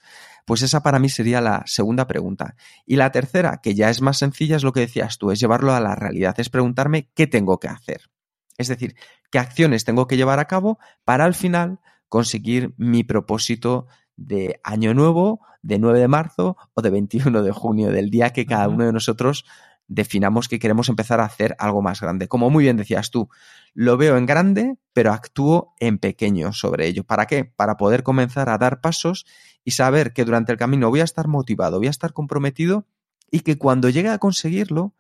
Pues 0.47 0.63
esa 0.63 0.83
para 0.83 1.01
mí 1.01 1.09
sería 1.09 1.41
la 1.41 1.65
segunda 1.67 2.07
pregunta. 2.07 2.55
Y 2.87 2.97
la 2.97 3.11
tercera, 3.11 3.61
que 3.63 3.75
ya 3.75 3.91
es 3.91 4.01
más 4.01 4.19
sencilla, 4.19 4.57
es 4.57 4.63
lo 4.63 4.73
que 4.73 4.81
decías 4.81 5.19
tú, 5.19 5.33
es 5.33 5.41
llevarlo 5.41 5.75
a 5.75 5.81
la 5.81 5.97
realidad, 5.97 6.39
es 6.39 6.49
preguntarme 6.49 7.11
qué 7.15 7.27
tengo 7.27 7.59
que 7.59 7.69
hacer. 7.69 8.11
Es 8.59 8.69
decir, 8.69 8.95
qué 9.31 9.39
acciones 9.39 9.85
tengo 9.85 10.07
que 10.07 10.17
llevar 10.17 10.39
a 10.39 10.47
cabo 10.47 10.79
para 11.05 11.25
al 11.25 11.35
final 11.35 11.81
conseguir 12.09 12.75
mi 12.77 13.05
propósito 13.05 13.87
de 14.21 14.61
año 14.63 14.95
nuevo, 14.95 15.41
de 15.63 15.79
9 15.79 15.99
de 15.99 16.09
marzo 16.09 16.57
o 16.75 16.83
de 16.83 16.91
21 16.91 17.43
de 17.43 17.53
junio, 17.53 17.91
del 17.91 18.11
día 18.11 18.31
que 18.31 18.47
cada 18.47 18.69
uno 18.69 18.85
de 18.85 18.93
nosotros 18.93 19.45
definamos 19.89 20.47
que 20.47 20.61
queremos 20.61 20.89
empezar 20.89 21.21
a 21.21 21.25
hacer 21.25 21.57
algo 21.59 21.83
más 21.83 22.01
grande. 22.01 22.29
Como 22.29 22.49
muy 22.49 22.65
bien 22.65 22.77
decías 22.77 23.11
tú, 23.11 23.29
lo 23.75 23.97
veo 23.97 24.17
en 24.17 24.27
grande, 24.27 24.77
pero 24.93 25.13
actúo 25.13 25.75
en 25.81 25.99
pequeño 25.99 26.53
sobre 26.53 26.87
ello. 26.87 27.03
¿Para 27.03 27.27
qué? 27.27 27.45
Para 27.45 27.77
poder 27.77 28.05
comenzar 28.05 28.49
a 28.51 28.59
dar 28.59 28.81
pasos 28.81 29.27
y 29.65 29.73
saber 29.73 30.13
que 30.13 30.25
durante 30.25 30.53
el 30.53 30.59
camino 30.59 30.91
voy 30.91 31.01
a 31.01 31.05
estar 31.05 31.27
motivado, 31.27 31.79
voy 31.79 31.89
a 31.89 31.91
estar 31.91 32.13
comprometido 32.13 32.87
y 33.31 33.41
que 33.41 33.59
cuando 33.59 33.89
llegue 33.89 34.11
a 34.11 34.19
conseguirlo, 34.19 34.95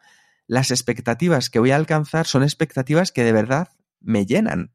las 0.47 0.71
expectativas 0.73 1.51
que 1.51 1.61
voy 1.61 1.71
a 1.71 1.77
alcanzar 1.77 2.27
son 2.27 2.43
expectativas 2.43 3.13
que 3.13 3.23
de 3.23 3.33
verdad 3.33 3.69
me 4.01 4.27
llenan. 4.27 4.73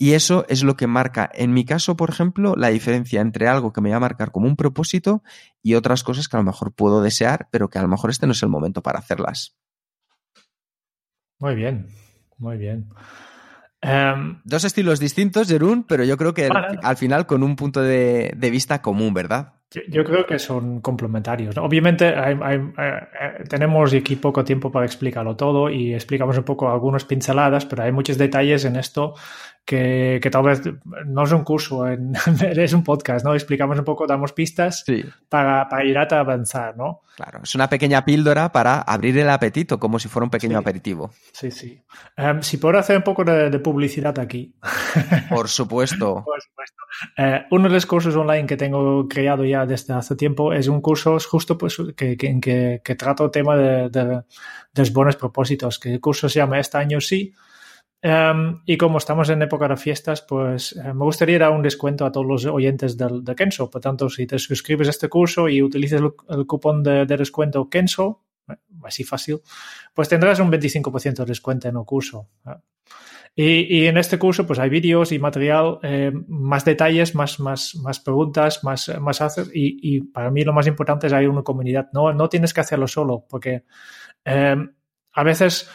Y 0.00 0.12
eso 0.12 0.46
es 0.48 0.62
lo 0.62 0.76
que 0.76 0.86
marca, 0.86 1.28
en 1.34 1.52
mi 1.52 1.64
caso, 1.64 1.96
por 1.96 2.10
ejemplo, 2.10 2.54
la 2.56 2.68
diferencia 2.68 3.20
entre 3.20 3.48
algo 3.48 3.72
que 3.72 3.80
me 3.80 3.90
va 3.90 3.96
a 3.96 4.00
marcar 4.00 4.30
como 4.30 4.46
un 4.46 4.54
propósito 4.54 5.24
y 5.60 5.74
otras 5.74 6.04
cosas 6.04 6.28
que 6.28 6.36
a 6.36 6.40
lo 6.40 6.44
mejor 6.44 6.72
puedo 6.72 7.02
desear, 7.02 7.48
pero 7.50 7.68
que 7.68 7.80
a 7.80 7.82
lo 7.82 7.88
mejor 7.88 8.10
este 8.10 8.26
no 8.26 8.32
es 8.32 8.42
el 8.44 8.48
momento 8.48 8.80
para 8.80 9.00
hacerlas. 9.00 9.58
Muy 11.40 11.56
bien, 11.56 11.88
muy 12.38 12.56
bien. 12.58 12.88
Em, 13.80 14.40
Dos 14.44 14.64
estilos 14.64 15.00
distintos, 15.00 15.48
Jerún, 15.48 15.84
pero 15.84 16.04
yo 16.04 16.16
creo 16.16 16.32
que 16.32 16.48
al 16.48 16.96
final 16.96 17.26
con 17.26 17.42
un 17.42 17.56
punto 17.56 17.82
de, 17.82 18.36
vista 18.52 18.80
común, 18.80 19.14
¿verdad? 19.14 19.54
Yo 19.88 20.02
creo 20.02 20.24
que 20.26 20.38
son 20.38 20.80
complementarios. 20.80 21.56
Obviamente 21.58 22.08
eh, 22.08 23.44
tenemos 23.48 23.92
aquí 23.92 24.16
poco 24.16 24.42
tiempo 24.42 24.72
para 24.72 24.86
explicarlo 24.86 25.36
todo 25.36 25.68
y 25.68 25.92
explicamos 25.92 26.38
un 26.38 26.44
poco 26.44 26.70
algunas 26.70 27.04
pinceladas, 27.04 27.66
pero 27.66 27.82
hay 27.82 27.92
muchos 27.92 28.16
detalles 28.16 28.64
en 28.64 28.76
esto 28.76 29.14
que, 29.68 30.28
tal 30.32 30.44
vez 30.44 30.62
no 31.04 31.24
es 31.24 31.32
un 31.32 31.44
curso, 31.44 31.86
es 32.40 32.72
un 32.72 32.82
podcast, 32.82 33.22
¿no? 33.22 33.34
Explicamos 33.34 33.78
un 33.78 33.84
poco, 33.84 34.06
damos 34.06 34.32
pistas 34.32 34.82
para, 35.28 35.68
para, 35.68 35.84
ir 35.84 35.98
a 35.98 36.04
avanzar, 36.04 36.74
¿no? 36.74 37.02
Claro, 37.16 37.40
es 37.42 37.54
una 37.54 37.68
pequeña 37.68 38.02
píldora 38.02 38.50
para 38.50 38.80
abrir 38.80 39.18
el 39.18 39.28
apetito, 39.28 39.78
como 39.78 39.98
si 39.98 40.08
fuera 40.08 40.24
un 40.24 40.30
pequeño 40.30 40.56
aperitivo. 40.56 41.10
Sí, 41.32 41.50
sí. 41.50 41.82
Em, 42.16 42.40
si 42.40 42.56
puedo 42.56 42.78
hacer 42.78 42.96
un 42.96 43.02
poco 43.02 43.24
de, 43.24 43.58
publicidad 43.58 44.18
aquí. 44.18 44.54
Por 45.28 45.48
supuesto. 45.48 46.24
Por 46.24 46.40
supuesto. 46.40 46.76
Eh, 47.18 47.42
uno 47.50 47.68
de 47.68 47.74
los 47.74 47.84
cursos 47.84 48.16
online 48.16 48.46
que 48.46 48.56
tengo 48.56 49.06
creado 49.06 49.44
ya 49.44 49.66
desde 49.66 49.92
hace 49.92 50.16
tiempo 50.16 50.54
es 50.54 50.68
un 50.68 50.80
curso 50.80 51.18
justo 51.20 51.58
pues, 51.58 51.76
que, 51.94 52.16
que, 52.16 52.80
que, 52.82 52.94
trata 52.94 53.24
el 53.24 53.30
tema 53.30 53.54
de, 53.54 53.90
de, 53.90 54.22
los 54.74 54.92
buenos 54.94 55.16
propósitos, 55.16 55.78
que 55.78 55.92
el 55.92 56.00
curso 56.00 56.26
se 56.30 56.38
llama 56.38 56.58
Este 56.58 56.78
año 56.78 57.02
sí, 57.02 57.34
Em, 58.00 58.60
y 58.64 58.76
como 58.76 58.98
estamos 58.98 59.28
en 59.28 59.42
época 59.42 59.66
de 59.66 59.76
fiestas, 59.76 60.22
pues 60.22 60.72
eh, 60.76 60.94
me 60.94 61.04
gustaría 61.04 61.38
dar 61.38 61.50
un 61.50 61.62
descuento 61.62 62.06
a 62.06 62.12
todos 62.12 62.26
los 62.26 62.46
oyentes 62.46 62.96
del, 62.96 63.24
de 63.24 63.34
Kenso. 63.34 63.68
Por 63.68 63.80
tanto, 63.80 64.08
si 64.08 64.26
te 64.26 64.38
suscribes 64.38 64.86
a 64.86 64.90
este 64.90 65.08
curso 65.08 65.48
y 65.48 65.62
utilizas 65.62 66.00
el, 66.28 66.46
cupón 66.46 66.82
de, 66.82 67.04
descuento 67.06 67.68
Kenso, 67.68 68.22
eh, 68.48 68.54
así 68.84 69.02
fácil, 69.02 69.40
pues 69.92 70.08
tendrás 70.08 70.38
un 70.38 70.50
25% 70.50 71.16
de 71.16 71.24
descuento 71.24 71.68
en 71.68 71.76
el 71.76 71.84
curso. 71.84 72.28
Y, 73.34 73.86
en 73.86 73.96
este 73.98 74.18
curso, 74.18 74.46
pues 74.46 74.58
hay 74.58 74.68
vídeos 74.68 75.12
y 75.12 75.18
material, 75.20 75.78
eh, 75.84 76.10
más 76.26 76.64
detalles, 76.64 77.14
más, 77.14 77.38
más, 77.38 77.76
más 77.76 78.00
preguntas, 78.00 78.64
más, 78.64 78.90
más 79.00 79.20
hacer. 79.20 79.46
Y, 79.54 79.78
y, 79.80 80.00
para 80.00 80.30
mí 80.30 80.42
lo 80.42 80.52
más 80.52 80.66
importante 80.66 81.06
es 81.06 81.12
hay 81.12 81.26
una 81.26 81.42
comunidad. 81.42 81.88
No, 81.92 82.12
no 82.12 82.28
tienes 82.28 82.52
que 82.52 82.60
hacerlo 82.60 82.88
solo, 82.88 83.26
porque 83.28 83.64
a 84.24 85.24
veces 85.24 85.70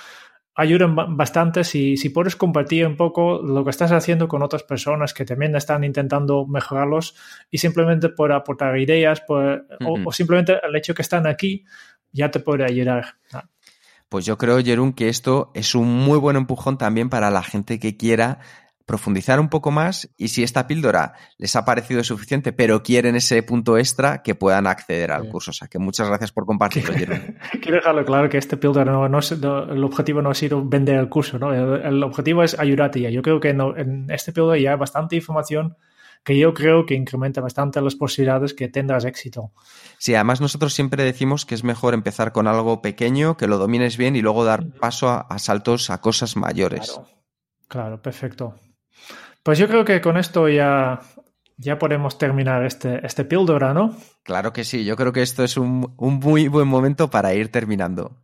ayudan 0.55 0.95
bastante 1.17 1.63
si, 1.63 1.97
si 1.97 2.09
puedes 2.09 2.35
compartir 2.35 2.85
un 2.85 2.95
poco 2.95 3.41
lo 3.41 3.63
que 3.63 3.71
estás 3.71 3.91
haciendo 3.91 4.27
con 4.27 4.43
otras 4.43 4.63
personas 4.63 5.13
que 5.13 5.25
también 5.25 5.55
están 5.55 5.83
intentando 5.83 6.45
mejorarlos 6.45 7.15
y 7.49 7.57
simplemente 7.57 8.09
por 8.09 8.31
aportar 8.31 8.77
ideas 8.77 9.23
o, 9.27 10.11
simplemente 10.11 10.59
el 10.63 10.75
hecho 10.75 10.93
que 10.93 11.01
están 11.01 11.25
aquí 11.25 11.63
ya 12.11 12.29
te 12.29 12.39
puede 12.39 12.63
ayudar. 12.65 13.15
Pues 14.09 14.25
yo 14.25 14.37
creo, 14.37 14.63
Jerún, 14.63 14.93
que 14.93 15.09
esto 15.09 15.51
es 15.55 15.73
un 15.73 15.91
muy 15.91 16.19
buen 16.19 16.35
empujón 16.35 16.77
también 16.77 17.09
para 17.09 17.31
la 17.31 17.41
gente 17.41 17.79
que 17.79 17.97
quiera 17.97 18.39
profundizar 18.85 19.39
un 19.39 19.49
poco 19.49 19.71
más 19.71 20.09
y 20.17 20.29
si 20.29 20.43
esta 20.43 20.67
píldora 20.67 21.13
les 21.37 21.55
ha 21.55 21.65
parecido 21.65 22.03
suficiente, 22.03 22.53
pero 22.53 22.83
quieren 22.83 23.15
ese 23.15 23.41
punto 23.43 23.77
extra, 23.77 24.21
que 24.21 24.35
puedan 24.35 24.67
acceder 24.67 25.11
al 25.11 25.29
curso. 25.29 25.51
O 25.51 25.53
sea, 25.53 25.67
que 25.67 25.79
muchas 25.79 26.07
gracias 26.07 26.31
por 26.31 26.45
compartirlo, 26.45 26.93
Quiero 26.93 27.75
dejarlo 27.77 28.05
claro 28.05 28.29
que 28.29 28.37
este 28.37 28.57
píldora 28.57 28.91
no, 28.91 29.07
no, 29.07 29.19
el 29.19 29.83
objetivo 29.83 30.21
no 30.21 30.29
ha 30.29 30.35
sido 30.35 30.63
vender 30.63 30.97
el 30.97 31.09
curso, 31.09 31.39
¿no? 31.39 31.53
El, 31.53 32.03
objetivo 32.03 32.43
es 32.43 32.59
ayudarte 32.59 32.99
ya. 32.99 33.09
Yo 33.09 33.21
creo 33.21 33.39
que 33.39 33.49
en 33.49 34.07
este 34.09 34.33
píldora 34.33 34.57
ya 34.57 34.71
hay 34.71 34.77
bastante 34.77 35.15
información 35.15 35.77
que 36.23 36.37
yo 36.37 36.53
creo 36.53 36.85
que 36.85 36.95
incrementa 36.95 37.41
bastante 37.41 37.81
las 37.81 37.95
posibilidades 37.95 38.53
que 38.53 38.69
tendrás 38.69 39.05
éxito. 39.05 39.51
Sí, 39.97 40.15
además 40.15 40.39
nosotros 40.39 40.73
siempre 40.73 41.03
decimos 41.03 41.45
que 41.45 41.55
es 41.55 41.63
mejor 41.63 41.93
empezar 41.93 42.31
con 42.31 42.47
algo 42.47 42.81
pequeño, 42.81 43.35
que 43.35 43.47
lo 43.47 43.57
domines 43.57 43.97
bien 43.97 44.15
y 44.15 44.21
luego 44.21 44.45
dar 44.45 44.65
paso 44.79 45.09
a, 45.09 45.39
saltos 45.39 45.89
a 45.89 45.99
cosas 45.99 46.37
mayores. 46.37 46.99
claro, 47.67 48.01
perfecto. 48.01 48.55
Pues 49.43 49.59
yo 49.59 49.67
creo 49.67 49.83
que 49.83 50.01
con 50.01 50.17
esto 50.17 50.47
ya, 50.47 51.01
ya 51.57 51.77
podemos 51.77 52.17
terminar 52.17 52.65
este, 52.65 53.05
este 53.05 53.25
píldora, 53.25 53.73
¿no? 53.73 53.95
Claro 54.23 54.53
que 54.53 54.63
sí, 54.63 54.85
yo 54.85 54.95
creo 54.95 55.11
que 55.11 55.21
esto 55.21 55.43
es 55.43 55.57
un, 55.57 55.93
un 55.97 56.15
muy 56.15 56.47
buen 56.47 56.67
momento 56.67 57.09
para 57.09 57.33
ir 57.33 57.51
terminando. 57.51 58.23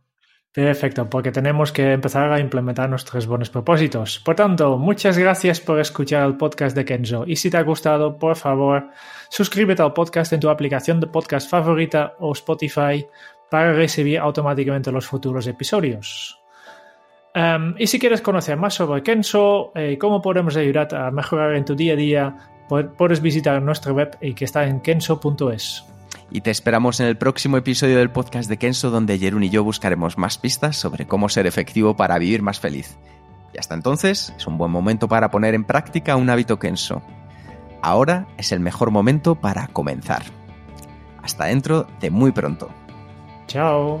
Perfecto, 0.52 1.08
porque 1.08 1.30
tenemos 1.30 1.70
que 1.70 1.92
empezar 1.92 2.32
a 2.32 2.40
implementar 2.40 2.90
nuestros 2.90 3.24
buenos 3.26 3.50
propósitos. 3.50 4.18
Por 4.18 4.34
tanto, 4.34 4.78
muchas 4.78 5.16
gracias 5.16 5.60
por 5.60 5.78
escuchar 5.78 6.26
el 6.26 6.36
podcast 6.36 6.74
de 6.74 6.84
Kenzo. 6.84 7.24
Y 7.24 7.36
si 7.36 7.50
te 7.50 7.56
ha 7.56 7.62
gustado, 7.62 8.18
por 8.18 8.34
favor, 8.34 8.88
suscríbete 9.28 9.82
al 9.82 9.92
podcast 9.92 10.32
en 10.32 10.40
tu 10.40 10.50
aplicación 10.50 10.98
de 10.98 11.06
podcast 11.06 11.48
favorita 11.48 12.14
o 12.18 12.32
Spotify 12.32 13.06
para 13.48 13.72
recibir 13.74 14.18
automáticamente 14.18 14.90
los 14.90 15.06
futuros 15.06 15.46
episodios. 15.46 16.39
Em, 17.34 17.74
y 17.78 17.86
si 17.86 17.98
quieres 17.98 18.22
conocer 18.22 18.56
más 18.56 18.74
sobre 18.74 19.02
Kenzo 19.02 19.72
y 19.74 19.78
eh, 19.80 19.98
cómo 19.98 20.20
podemos 20.20 20.56
ayudarte 20.56 20.96
a 20.96 21.10
mejorar 21.10 21.54
en 21.54 21.64
tu 21.64 21.76
día 21.76 21.92
a 21.92 21.96
día, 21.96 22.36
puedes 22.96 23.20
visitar 23.20 23.60
nuestra 23.62 23.92
web 23.92 24.16
y 24.20 24.34
que 24.34 24.44
está 24.44 24.66
en 24.66 24.80
kenzo.es. 24.80 25.84
Y 26.30 26.40
te 26.40 26.50
esperamos 26.50 27.00
en 27.00 27.06
el 27.06 27.16
próximo 27.16 27.56
episodio 27.56 27.98
del 27.98 28.10
podcast 28.10 28.48
de 28.48 28.56
Kenzo, 28.56 28.90
donde 28.90 29.18
Jerun 29.18 29.42
y 29.42 29.50
yo 29.50 29.64
buscaremos 29.64 30.16
más 30.16 30.38
pistas 30.38 30.76
sobre 30.76 31.06
cómo 31.06 31.28
ser 31.28 31.46
efectivo 31.46 31.96
para 31.96 32.18
vivir 32.18 32.42
más 32.42 32.60
feliz. 32.60 32.98
Y 33.52 33.58
hasta 33.58 33.74
entonces 33.74 34.32
es 34.36 34.46
un 34.46 34.56
buen 34.56 34.70
momento 34.70 35.08
para 35.08 35.30
poner 35.30 35.54
en 35.54 35.64
práctica 35.64 36.14
un 36.14 36.30
hábito 36.30 36.60
Kenzo. 36.60 37.02
Ahora 37.82 38.28
es 38.38 38.52
el 38.52 38.60
mejor 38.60 38.92
momento 38.92 39.34
para 39.34 39.66
comenzar. 39.68 40.22
Hasta 41.22 41.46
dentro 41.46 41.86
de 42.00 42.10
muy 42.10 42.30
pronto. 42.30 42.70
Chao. 43.48 44.00